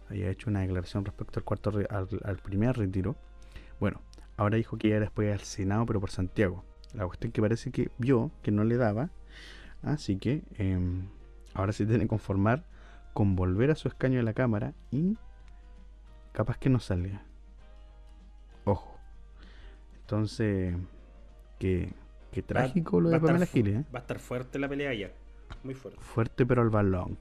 [0.09, 3.15] había hecho una declaración respecto al cuarto al, primer retiro?
[3.79, 4.01] Bueno,
[4.37, 6.63] ahora dijo que iba después al Senado, pero por Santiago.
[6.93, 9.09] La cuestión que parece que vio que no le daba.
[9.81, 11.07] Así que em,
[11.53, 12.63] ahora se tiene que conformar
[13.13, 15.17] con volver a su escaño de la cámara y
[16.31, 17.23] capaz que no salga.
[18.63, 18.97] Ojo.
[20.01, 20.75] Entonces,
[21.59, 21.93] qué,
[22.31, 23.81] qué trágico lo de Pamela Giles.
[23.81, 23.85] ¿eh?
[23.93, 25.11] Va a estar fuerte la pelea ya.
[25.63, 25.99] Muy fuerte.
[26.01, 27.17] Fuerte pero al balón.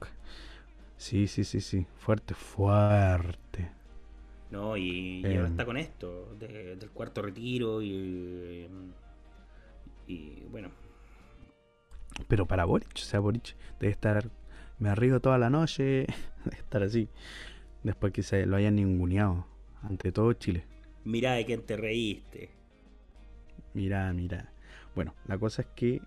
[0.97, 1.85] Sí, sí, sí, sí.
[1.97, 3.46] Fuerte, fuerte.
[4.51, 5.45] No, y, ahora em.
[5.45, 8.67] está con esto, del cuarto retiro y,
[10.07, 10.69] y bueno.
[12.27, 14.29] Pero para Boric, o sea, Boric debe estar,
[14.79, 16.07] me arriba toda la noche,
[16.45, 17.09] debe estar así,
[17.83, 19.45] después que se lo hayan ninguneado,
[19.83, 20.65] ante todo Chile.
[21.03, 22.49] Mira de quién te reíste.
[23.73, 24.51] Mira, mira.
[24.95, 26.01] Bueno, la cosa es que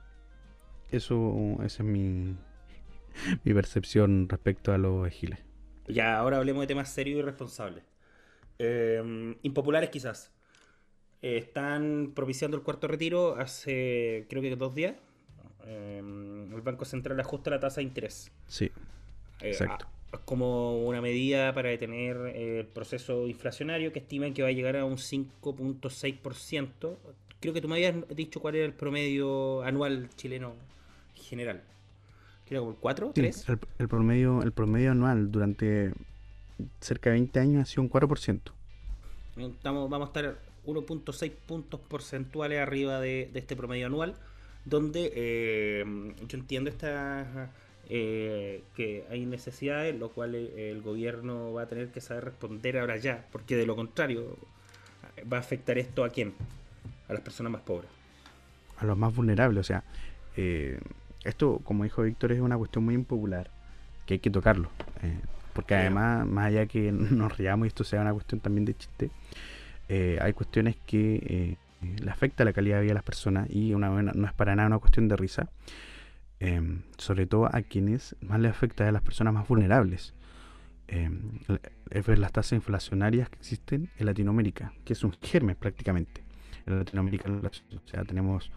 [0.91, 2.37] eso, esa es mi,
[3.45, 5.39] mi percepción respecto a los ejiles.
[5.89, 7.85] Ya, ahora hablemos de temas serios y responsables.
[8.63, 10.31] Em, impopulares quizás.
[11.23, 14.97] Eh, están propiciando el cuarto retiro hace creo que dos días.
[15.67, 18.31] Em, el Banco Central ajusta la tasa de interés.
[18.47, 18.67] Sí.
[19.41, 19.87] Eh, exacto.
[20.27, 24.85] como una medida para detener el proceso inflacionario que estiman que va a llegar a
[24.85, 26.97] un 5.6%.
[27.41, 30.53] Creo que tú me habías dicho cuál era el promedio anual chileno
[31.15, 31.63] general.
[32.47, 33.47] Creo como el 4, 3.
[33.79, 35.95] el, promedio, el promedio anual durante
[36.81, 38.41] cerca de 20 años ha sido un 4%.
[39.37, 44.15] Estamos, vamos a estar 1.6 puntos porcentuales arriba de, este promedio anual,
[44.65, 47.51] donde eh, yo entiendo esta,
[47.89, 52.97] eh, que hay necesidades, lo cual el gobierno va a tener que saber responder ahora
[52.97, 54.37] ya, porque de lo contrario
[55.31, 56.35] va a afectar esto a quién?
[57.09, 57.91] A las personas más pobres.
[58.79, 59.85] A los más vulnerables, o sea,
[60.37, 60.79] eh,
[61.25, 63.51] esto, como dijo Víctor, es una cuestión muy impopular,
[64.07, 64.71] que hay que tocarlo.
[65.61, 69.11] Porque además, más allá que nos riamos y esto sea una cuestión también de chiste,
[69.89, 71.57] eh, hay cuestiones que eh,
[72.03, 74.69] le afecta la calidad de vida a las personas y una, no es para nada
[74.69, 75.49] una cuestión de risa.
[76.43, 80.15] Em, sobre todo a quienes más le afecta a las personas más vulnerables.
[80.89, 81.39] Em,
[81.91, 86.25] es ver las tasas inflacionarias que existen en Latinoamérica, que es un germen prácticamente.
[86.65, 88.51] En Latinoamérica, o sea, tenemos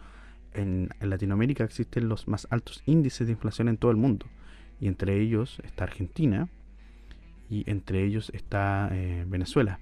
[0.54, 4.26] en, en Latinoamérica existen los más altos índices de inflación en todo el mundo.
[4.80, 6.48] Y entre ellos está Argentina,
[7.48, 9.80] y entre ellos está eh, Venezuela,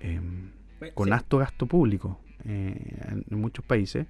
[0.00, 0.50] em,
[0.94, 4.06] con alto gasto público eh, en, muchos países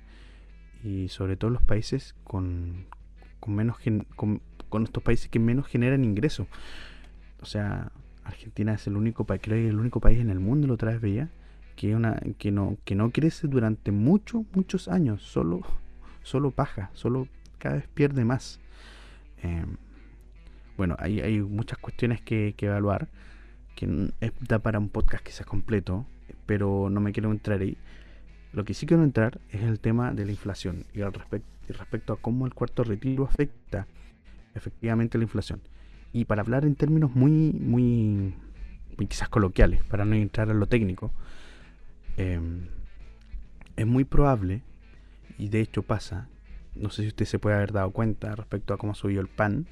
[0.84, 2.86] y sobre todo los países con,
[3.40, 3.76] con menos
[4.16, 4.40] con,
[4.84, 6.46] estos países que menos generan ingresos.
[7.40, 7.90] O sea,
[8.24, 10.92] Argentina es el único país, creo que el único país en el mundo, lo otra
[10.92, 11.30] vez veía,
[11.74, 15.62] que, una, que, no, que no crece durante muchos, muchos años, solo,
[16.22, 17.26] solo paja, solo
[17.58, 18.60] cada vez pierde más.
[19.42, 19.76] Em,
[20.80, 23.08] bueno, hay, muchas cuestiones que, evaluar,
[23.76, 24.14] que
[24.48, 26.06] da para un podcast sea completo,
[26.46, 27.76] pero no me quiero entrar ahí.
[28.54, 32.16] Lo que sí quiero entrar es el tema de la inflación y, al respecto a
[32.16, 33.88] cómo el cuarto retiro afecta
[34.54, 35.60] efectivamente la inflación.
[36.14, 38.34] Y para hablar en términos muy, muy,
[39.06, 41.12] quizás coloquiales, para no entrar a lo técnico,
[42.16, 42.68] em,
[43.76, 44.62] es muy probable,
[45.36, 46.30] y de hecho pasa,
[46.74, 49.66] no sé si usted se puede haber dado cuenta respecto a cómo subió el pan,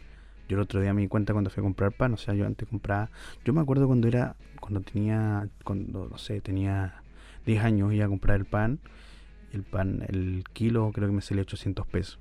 [0.48, 2.46] yo el otro día me di cuenta cuando fui a comprar pan, o sea, yo
[2.46, 3.10] antes compraba,
[3.44, 7.02] yo me acuerdo cuando era, cuando tenía, cuando, no sé, tenía
[7.46, 8.80] 10 años, iba a comprar el pan,
[9.52, 12.18] el pan, el kilo creo que me salió 800 pesos.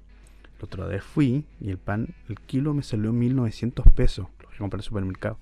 [0.58, 4.56] El otro día fui y el pan, el kilo me salió 1900 pesos, lo fui
[4.56, 5.38] a comprar en el supermercado.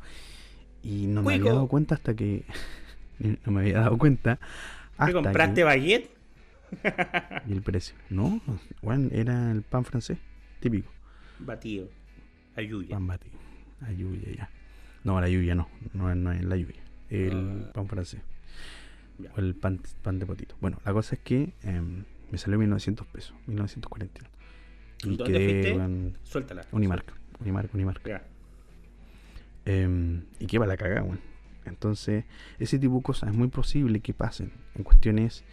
[0.84, 2.46] Y no me había dado cuenta hasta que,
[3.46, 4.40] no me había dado cuenta.
[4.98, 6.12] Hasta compraste baguette?
[7.48, 7.96] y el precio.
[8.10, 8.42] No,
[8.82, 10.18] bueno, era el pan francés,
[10.60, 10.92] típico.
[11.40, 11.88] Batido.
[12.56, 12.96] Ayuya.
[12.96, 13.36] Pan batido.
[13.82, 14.50] Ayuya, ya.
[15.04, 15.70] No, la lluvia no.
[15.94, 16.82] No, es la lluvia.
[17.10, 17.72] El ah.
[17.74, 18.22] pan francés.
[19.36, 20.56] O el pan, pan de potito.
[20.62, 23.36] Bueno, la cosa es que em, me salió 1900 pesos.
[23.48, 24.30] 1941.
[25.04, 26.66] Y ¿Dónde quedé, Suéltala.
[26.72, 27.14] Unimarca.
[27.40, 28.24] Unimarca, Unimarca.
[29.66, 31.22] Eh, y qué va la cagada, bueno.
[31.66, 32.26] Entonces,
[32.60, 35.44] ese tipo de cosas es muy posible que pasen en cuestiones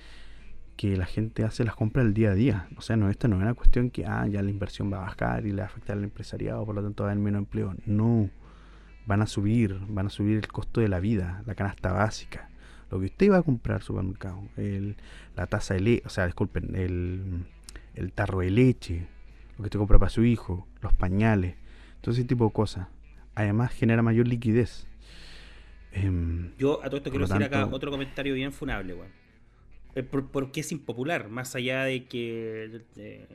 [0.77, 2.69] que la gente hace las compras el día a día.
[2.77, 5.01] O sea, no, esta no es una cuestión que, ah, ya la inversión va a
[5.03, 7.41] bajar y le va a afectar al empresariado, por lo tanto va a haber menos
[7.41, 7.75] empleo.
[7.87, 8.31] No,
[9.07, 12.49] van a subir, van a subir el costo de la vida, la canasta básica.
[12.91, 14.97] Lo que usted va a comprar al supermercado, el,
[15.35, 17.47] la taza de leche, o sea, disculpen, el,
[17.95, 19.07] el tarro de leche,
[19.53, 21.57] lo que usted compra para su hijo, los pañales,
[22.01, 22.89] todo ese tipo de cosas.
[23.35, 24.87] Además genera mayor liquidez.
[25.93, 29.22] Em, Yo a todo esto quiero hacer acá otro comentario bien funable, weón.
[29.95, 33.29] Eh, por, qué es impopular, más allá de que, de,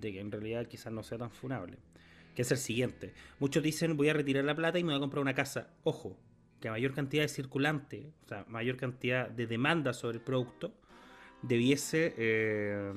[0.00, 1.78] que en realidad quizás no sea tan funable.
[2.34, 3.14] Que es el siguiente.
[3.38, 5.70] Muchos dicen voy a retirar la plata y me voy a comprar una casa.
[5.84, 6.18] Ojo,
[6.60, 10.74] que a mayor cantidad de circulante, o sea, mayor cantidad de demanda sobre el producto,
[11.40, 12.92] debiese eh,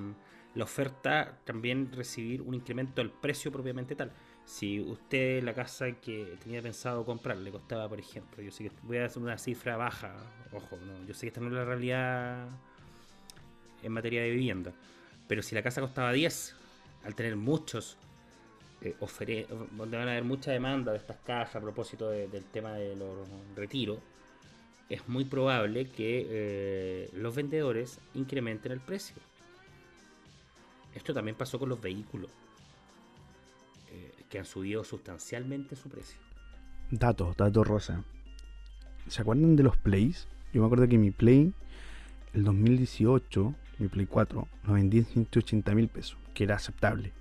[0.56, 4.12] la oferta también recibir un incremento del precio propiamente tal.
[4.44, 8.72] Si usted la casa que tenía pensado comprar le costaba, por ejemplo, yo sé que
[8.84, 10.16] voy a hacer una cifra baja,
[10.52, 12.50] ojo, no, yo sé que esta no es la realidad
[13.84, 14.72] en materia de vivienda.
[15.28, 16.56] Pero si la casa costaba 10,
[17.04, 17.98] al tener muchos,
[18.82, 18.96] eh,
[19.72, 23.28] donde van a haber mucha demanda de estas casas a propósito del tema de los
[23.56, 24.00] retiros,
[24.90, 29.16] es muy probable que eh, los vendedores incrementen el precio.
[30.96, 32.32] Esto también pasó con los vehículos,
[33.92, 36.18] eh, que han subido sustancialmente su precio.
[36.90, 38.04] Datos, datos rosa.
[39.08, 40.28] ¿Se acuerdan de los plays?
[40.52, 41.54] Yo me acuerdo que mi play,
[42.34, 47.12] el 2018, mi play 4, lo vendí en 180 mil pesos, que era aceptable.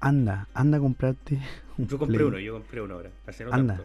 [0.00, 1.40] Anda, anda a comprarte
[1.76, 3.10] un Yo compré uno, yo compré uno ahora.
[3.50, 3.80] anda.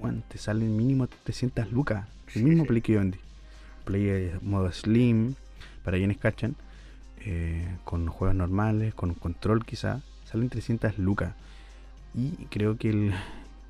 [0.00, 2.06] Bueno, te salen mínimo 300 lucas.
[2.34, 3.18] El mismo play que yo vendí.
[3.84, 5.34] Play modo slim,
[5.84, 6.56] para quienes cachan.
[7.20, 10.02] Eh, con juegos normales, con control quizá.
[10.24, 11.34] Salen 300 lucas.
[12.14, 13.14] Y creo que el,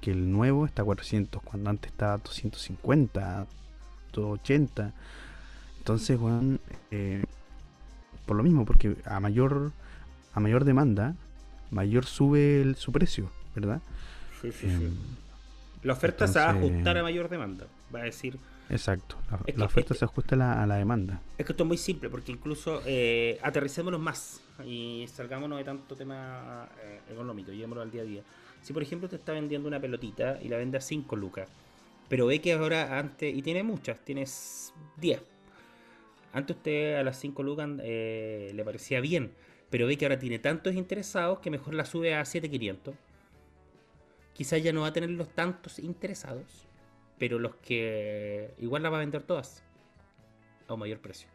[0.00, 3.46] que el nuevo está a 400, cuando antes estaba a 250,
[4.12, 4.92] 280.
[5.84, 6.58] Entonces, bueno,
[6.90, 7.22] eh,
[8.24, 9.70] por lo mismo, porque a mayor,
[10.32, 11.14] a mayor demanda,
[11.70, 13.82] mayor sube su precio, ¿verdad?
[14.40, 14.84] Sí, sí, sí.
[14.86, 14.94] Em,
[15.82, 18.38] la oferta se va a ajustar a mayor demanda, va a decir.
[18.70, 19.18] Exacto,
[19.54, 21.20] la, oferta se ajusta a la, demanda.
[21.36, 25.94] Es que esto es muy simple, porque incluso eh, aterricémonos más y salgámonos de tanto
[25.94, 28.22] tema eh, económico, llevémoslo al día a día.
[28.62, 31.46] Si por ejemplo te está vendiendo una pelotita y la vende a 5 lucas,
[32.08, 35.33] pero ve que ahora antes, y tiene muchas, tienes 10.
[36.34, 39.32] Antes usted a las 5 lucas eh, le parecía bien,
[39.70, 42.92] pero ve que ahora tiene tantos interesados que mejor la sube a 7500.
[44.32, 46.66] Quizás ya no va a tener los tantos interesados,
[47.20, 49.62] pero los que igual la va a vender todas
[50.66, 51.28] a un mayor precio.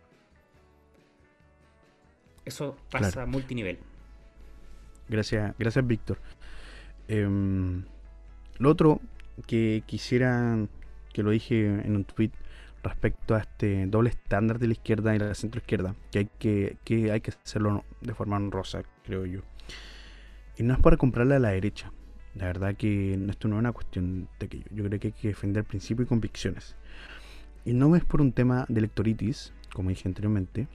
[2.43, 3.79] Eso pasa a multinivel.
[5.07, 6.19] Gracias, gracias Víctor.
[7.07, 7.85] Em,
[8.57, 8.99] lo otro
[9.47, 10.57] que quisiera,
[11.13, 12.31] que lo dije en un tweet
[12.83, 16.77] respecto a este doble estándar de la izquierda y la centro izquierda, que hay que,
[16.83, 19.41] que hay que hacerlo de forma honrosa, creo yo.
[20.57, 21.91] Y no es para comprarle a la derecha.
[22.35, 25.27] La verdad que esto no es una cuestión de que yo, creo que hay que
[25.29, 26.75] defender principios y convicciones.
[27.65, 30.67] Y no es por un tema de electoritis, como dije anteriormente,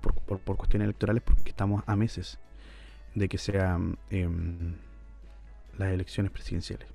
[0.00, 2.38] por, por, cuestiones electorales, porque estamos a meses
[3.14, 4.74] de que sean em,
[5.78, 6.88] las elecciones presidenciales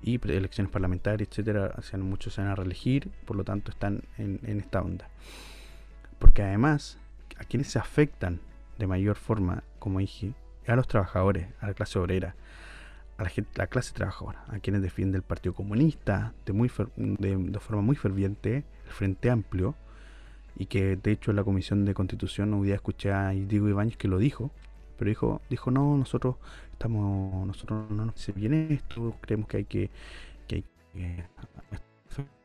[0.00, 4.80] y elecciones parlamentarias, etcétera, muchos se van a reelegir, por lo tanto están en, esta
[4.80, 5.08] onda.
[6.18, 6.98] Porque además,
[7.38, 8.40] a quienes se afectan
[8.78, 10.34] de mayor forma, como dije,
[10.66, 12.34] a los trabajadores, a la clase obrera,
[13.16, 17.58] a la, gente, la clase trabajadora, a quienes defiende el Partido Comunista de, muy de,
[17.60, 19.74] forma muy ferviente, el Frente Amplio,
[20.56, 23.96] y que de hecho en la Comisión de Constitución hoy día escuché a Diego Ibáñez
[23.96, 24.52] que lo dijo,
[24.98, 26.36] pero dijo, dijo no, nosotros
[26.72, 29.90] estamos, nosotros no nos dice bien esto, creemos que hay que,
[30.46, 30.62] que hay
[30.94, 31.24] que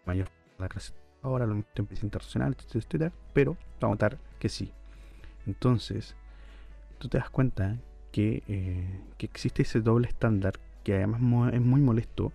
[0.06, 0.30] mayor
[0.60, 0.93] la clase
[1.24, 4.72] ahora, lo empresa internacional, etcétera, pero vamos a votar que sí.
[5.47, 6.16] Entonces,
[6.99, 7.78] tú te das cuenta
[8.12, 12.34] que, eh, que existe ese doble estándar que además es muy molesto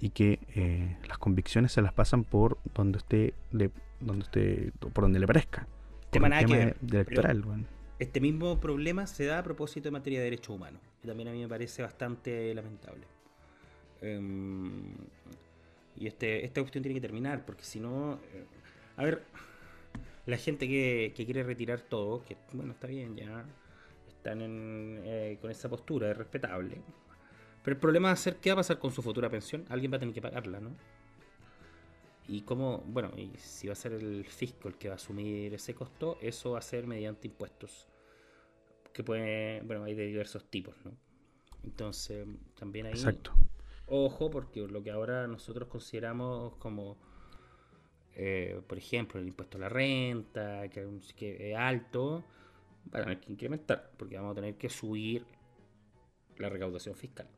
[0.00, 5.04] y que eh, las convicciones se las pasan por donde usted le, donde usted, por
[5.04, 5.66] donde le parezca.
[6.10, 10.54] Tema, que electoral, bueno este mismo problema se da a propósito de materia de derechos
[10.54, 10.80] humanos.
[11.02, 13.06] Y también a mí me parece bastante lamentable.
[14.00, 14.94] Em,
[15.96, 18.14] y este, esta cuestión tiene que terminar, porque si no.
[18.32, 18.44] Eh,
[18.96, 19.22] a ver,
[20.26, 23.44] la gente que, quiere retirar todo, que bueno, está bien, ya
[24.08, 26.80] están eh, con esa postura, es respetable.
[27.62, 29.64] Pero el problema es hacer qué va a pasar con su futura pensión.
[29.68, 30.70] Alguien va a tener que pagarla, ¿no?
[32.34, 35.54] Y cómo, bueno, y si va a ser el fisco el que va a asumir
[35.54, 37.86] ese costo, eso va a ser mediante impuestos.
[38.92, 40.96] Que puede, bueno, hay de diversos tipos, ¿no?
[41.62, 42.26] Entonces,
[42.58, 42.92] también hay.
[42.94, 43.32] Exacto.
[43.86, 46.96] Ojo, porque lo que ahora nosotros consideramos como,
[48.14, 52.24] eh, por ejemplo, el impuesto a la renta, que, que es alto,
[52.92, 55.24] va a tener que incrementar, porque vamos a tener que subir
[56.38, 57.28] la recaudación fiscal.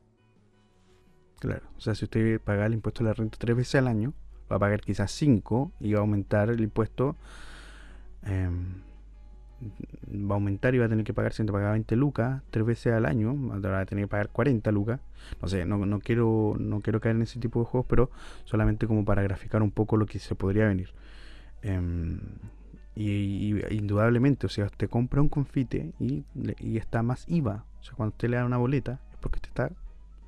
[1.38, 4.14] Claro, o sea, si usted paga el impuesto a la renta tres veces al año,
[4.50, 7.16] va a pagar quizás 5 y va a aumentar el impuesto.
[8.22, 8.82] Em,
[10.08, 12.92] va a aumentar y va a tener que pagar, si pagar 20 lucas tres veces
[12.92, 15.00] al año, va a tener que pagar 40 lucas.
[15.40, 18.10] No sé, no, no, quiero, no quiero caer en ese tipo de juegos, pero
[18.44, 20.90] solamente como para graficar un poco lo que se podría venir.
[21.62, 22.20] Em,
[22.94, 26.24] y, indudablemente, o sea, usted compra un confite y,
[26.58, 27.64] y está más IVA.
[27.80, 29.70] O sea, cuando usted le da una boleta es porque usted está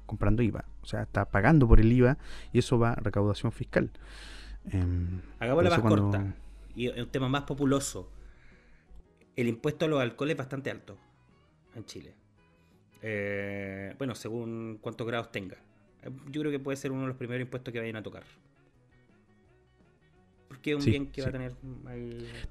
[0.09, 0.65] comprando IVA.
[0.83, 2.19] O sea, está pagando por el IVA
[2.53, 3.91] y eso va a recaudación fiscal.
[4.73, 4.85] Eh,
[5.39, 6.35] Hagámosla más corta
[6.75, 8.11] y un tema más populoso.
[9.37, 10.97] El impuesto a los alcoholes es bastante alto
[11.75, 12.15] en Chile.
[13.03, 15.57] Eh, bueno, según cuántos grados tenga.
[16.31, 18.25] Yo creo que puede ser uno de los primeros impuestos que vayan a tocar.
[20.49, 21.55] porque es un bien que va a tener.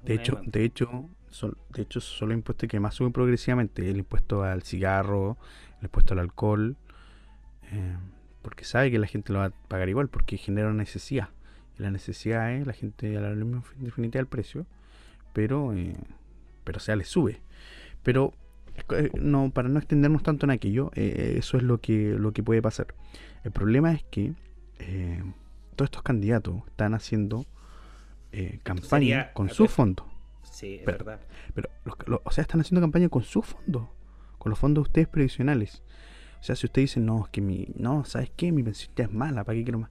[0.04, 3.98] de hecho, de hecho, son, de hecho, son los impuestos que más suben progresivamente: el
[3.98, 5.36] impuesto al cigarro,
[5.78, 6.76] el impuesto al alcohol,
[7.72, 7.96] eh,
[8.42, 11.30] porque sabe que la gente lo va a pagar igual, porque genera una necesidad.
[11.78, 13.34] Y la necesidad es la gente a la
[13.76, 14.66] definitiva el precio,
[15.32, 15.96] pero, eh,
[16.64, 17.40] pero o sea, le sube.
[18.02, 18.32] Pero
[18.90, 22.62] eh, no, para no extendernos tanto en aquello, eso es lo que, lo que puede
[22.62, 22.94] pasar.
[23.44, 24.32] El problema es que
[25.76, 27.46] todos estos candidatos están haciendo
[28.62, 30.06] campaña con su fondo.
[30.42, 31.20] Sí, es verdad.
[31.54, 31.70] Pero,
[32.24, 33.92] o sea, están haciendo campaña con su fondo,
[34.38, 35.82] con los fondos de ustedes previsionales.
[36.40, 38.52] O sea, si usted dice, no, es que mi, no, ¿sabes qué?
[38.52, 39.90] Mi pensión ya es mala, ¿para qué quiero más?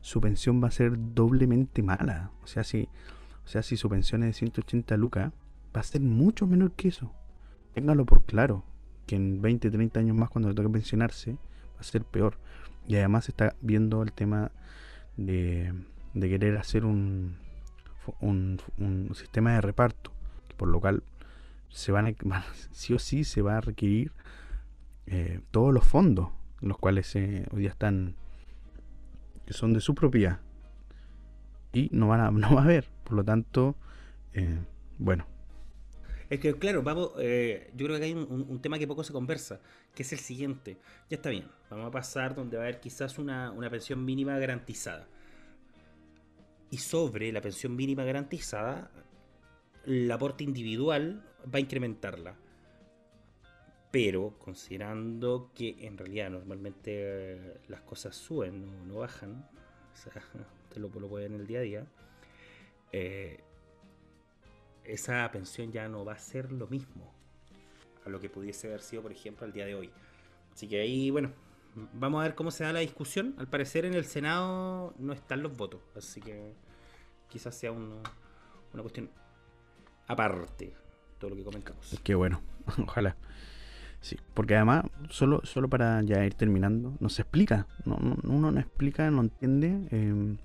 [0.00, 2.30] Su pensión va a ser doblemente mala.
[2.42, 2.88] O sea, si,
[3.44, 5.32] o sea, si su pensión es de 180 lucas,
[5.74, 7.12] va a ser mucho menor que eso.
[7.74, 8.64] Téngalo por claro,
[9.06, 12.38] que en 20, 30 años más, cuando le toque pensionarse, va a ser peor.
[12.86, 14.50] Y además se está viendo el tema
[15.16, 15.74] de,
[16.14, 17.36] de querer hacer un,
[18.20, 20.12] un, sistema de reparto,
[20.56, 21.02] por lo cual
[21.68, 24.12] se van a, sí o sí se va a requerir
[25.10, 26.28] eh, todos los fondos,
[26.60, 28.14] los cuales eh, hoy día están,
[29.46, 30.40] que son de su propiedad,
[31.72, 32.88] y no, van a, no va a haber.
[33.04, 33.74] Por lo tanto,
[34.34, 34.58] eh,
[34.98, 35.26] bueno.
[36.28, 39.62] Es que, claro, vamos, yo creo que hay un, tema que poco se conversa,
[39.94, 40.76] que es el siguiente.
[41.08, 44.38] Ya está bien, vamos a pasar donde va a haber quizás una, una pensión mínima
[44.38, 45.08] garantizada.
[46.70, 48.90] Y sobre la pensión mínima garantizada,
[49.86, 52.36] el aporte individual va a incrementarla
[53.90, 59.48] pero considerando que en realidad normalmente eh, las cosas suben, no, bajan,
[59.92, 60.12] o sea,
[60.64, 61.86] usted lo, lo puede ver en el día a día,
[62.92, 63.40] eh,
[64.84, 67.12] esa pensión ya no va a ser lo mismo
[68.04, 69.90] a lo que pudiese haber sido, por ejemplo, al día de hoy.
[70.52, 71.32] Así que ahí, bueno,
[71.92, 73.34] vamos a ver cómo se da la discusión.
[73.38, 76.54] Al parecer en el Senado no están los votos, así que
[77.28, 78.02] quizás sea una
[78.80, 79.10] cuestión
[80.06, 80.74] aparte,
[81.18, 81.98] todo lo que comentamos.
[82.02, 82.42] Qué bueno,
[82.82, 83.16] ojalá.
[84.00, 88.60] Sí, porque además, solo, solo para ya ir terminando, no se explica, no, uno no
[88.60, 90.36] explica, no entiende em,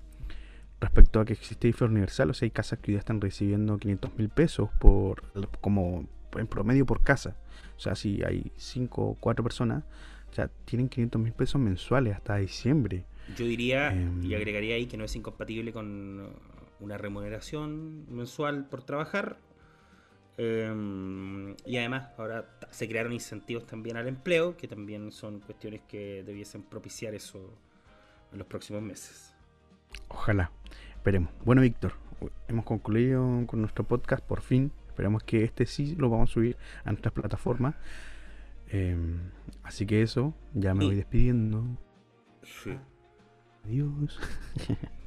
[0.80, 4.18] respecto a que existe IFE universal, o sea, hay casas que ya están recibiendo 500
[4.18, 5.22] mil pesos por
[5.60, 7.36] como en promedio por casa,
[7.76, 9.84] o sea, si hay 5 o 4 personas,
[10.34, 13.04] ya tienen 500 mil pesos mensuales hasta diciembre.
[13.36, 16.28] Yo diría y em, agregaría ahí que no es incompatible con
[16.80, 19.38] una remuneración mensual por trabajar
[20.36, 26.24] Em, y además ahora se crearon incentivos también al empleo, que también son cuestiones que
[26.24, 27.56] debiesen propiciar eso
[28.32, 29.34] en los próximos meses.
[30.08, 30.50] Ojalá,
[30.96, 31.30] esperemos.
[31.44, 31.92] Bueno, Víctor,
[32.48, 34.72] hemos concluido con nuestro podcast por fin.
[34.88, 37.74] Esperamos que este sí lo vamos a subir a nuestras plataformas.
[38.68, 39.30] Em,
[39.62, 41.64] así que eso, ya me voy despidiendo.
[43.64, 44.18] Adiós.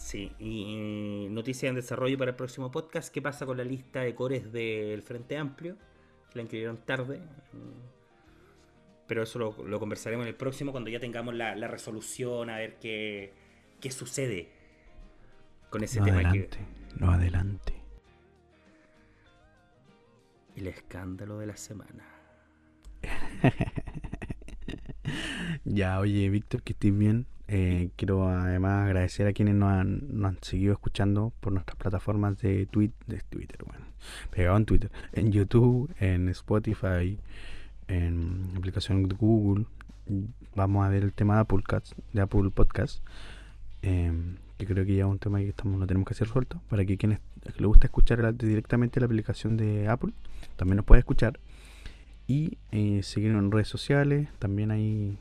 [0.00, 3.12] Sí, y noticia en desarrollo para el próximo podcast.
[3.12, 5.76] ¿Qué pasa con la lista de cores del Frente Amplio?
[6.32, 7.20] La inscribieron tarde.
[9.06, 13.34] Pero eso lo, conversaremos en el próximo cuando ya tengamos la, resolución, a ver qué,
[13.78, 14.48] qué sucede
[15.68, 16.20] con ese tema.
[16.20, 16.58] Adelante,
[16.98, 17.74] no adelante.
[20.56, 22.06] El escándalo de la semana.
[25.64, 27.26] ya, oye, Víctor, que estés bien.
[27.52, 33.64] Eh, quiero además agradecer a quienes nos han, seguido escuchando por nuestras plataformas de, Twitter,
[33.66, 33.86] bueno,
[34.30, 37.18] pegado en Twitter, en YouTube, en Spotify,
[37.88, 39.66] en aplicación de Google.
[40.54, 41.64] Vamos a ver el tema de Apple,
[42.12, 43.02] de Apple Podcast,
[43.82, 46.60] em, que creo que ya es un tema que estamos, lo tenemos que hacer resuelto,
[46.68, 50.12] para que quienes les gusta escuchar directamente la aplicación de Apple,
[50.54, 51.40] también nos puede escuchar.
[52.28, 55.18] Y eh, seguirnos en redes sociales, también hay...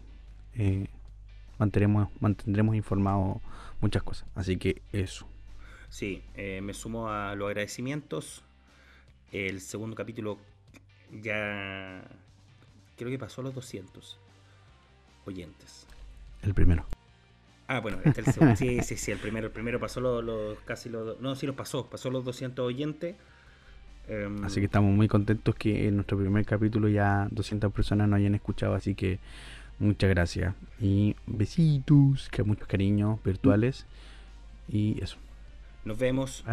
[1.60, 3.42] mantendremos, mantendremos informados
[3.82, 4.28] muchas cosas.
[4.36, 5.28] Así que eso.
[5.90, 8.44] Sí, eh, me sumo a los agradecimientos.
[9.32, 10.40] El segundo capítulo
[11.22, 12.04] ya
[12.98, 14.18] creo que pasó los 200
[15.26, 15.88] oyentes.
[16.42, 16.86] El primero.
[17.68, 18.56] Ah, bueno, este es el segundo.
[18.58, 19.48] sí, sí, sí, el primero.
[19.48, 21.20] El primero pasó los, casi los...
[21.22, 21.86] No, sí los pasó.
[21.88, 23.16] Pasó los 200 oyentes.
[24.08, 28.18] Em, así que estamos muy contentos que en nuestro primer capítulo ya 200 personas nos
[28.18, 28.74] hayan escuchado.
[28.74, 29.20] Así que
[29.80, 30.54] Muchas gracias.
[30.80, 33.86] Y besitos, que muchos cariños virtuales.
[34.68, 35.18] Y eso.
[35.86, 36.44] Nos vemos.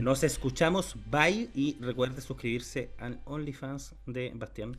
[0.00, 0.96] nos escuchamos.
[1.10, 1.48] Bye.
[1.54, 4.76] Y recuerde suscribirse al OnlyFans de Bastián.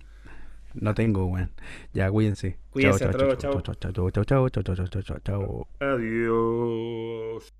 [0.73, 1.51] No tengo, weón.
[1.93, 2.57] Ya, cuídense.
[2.71, 2.99] Cuídense.
[2.99, 5.67] Chao, chao, chao, chao, chao, chao, chao, chao, chao, chao, chao, chao, chao.
[5.79, 7.53] Adiós.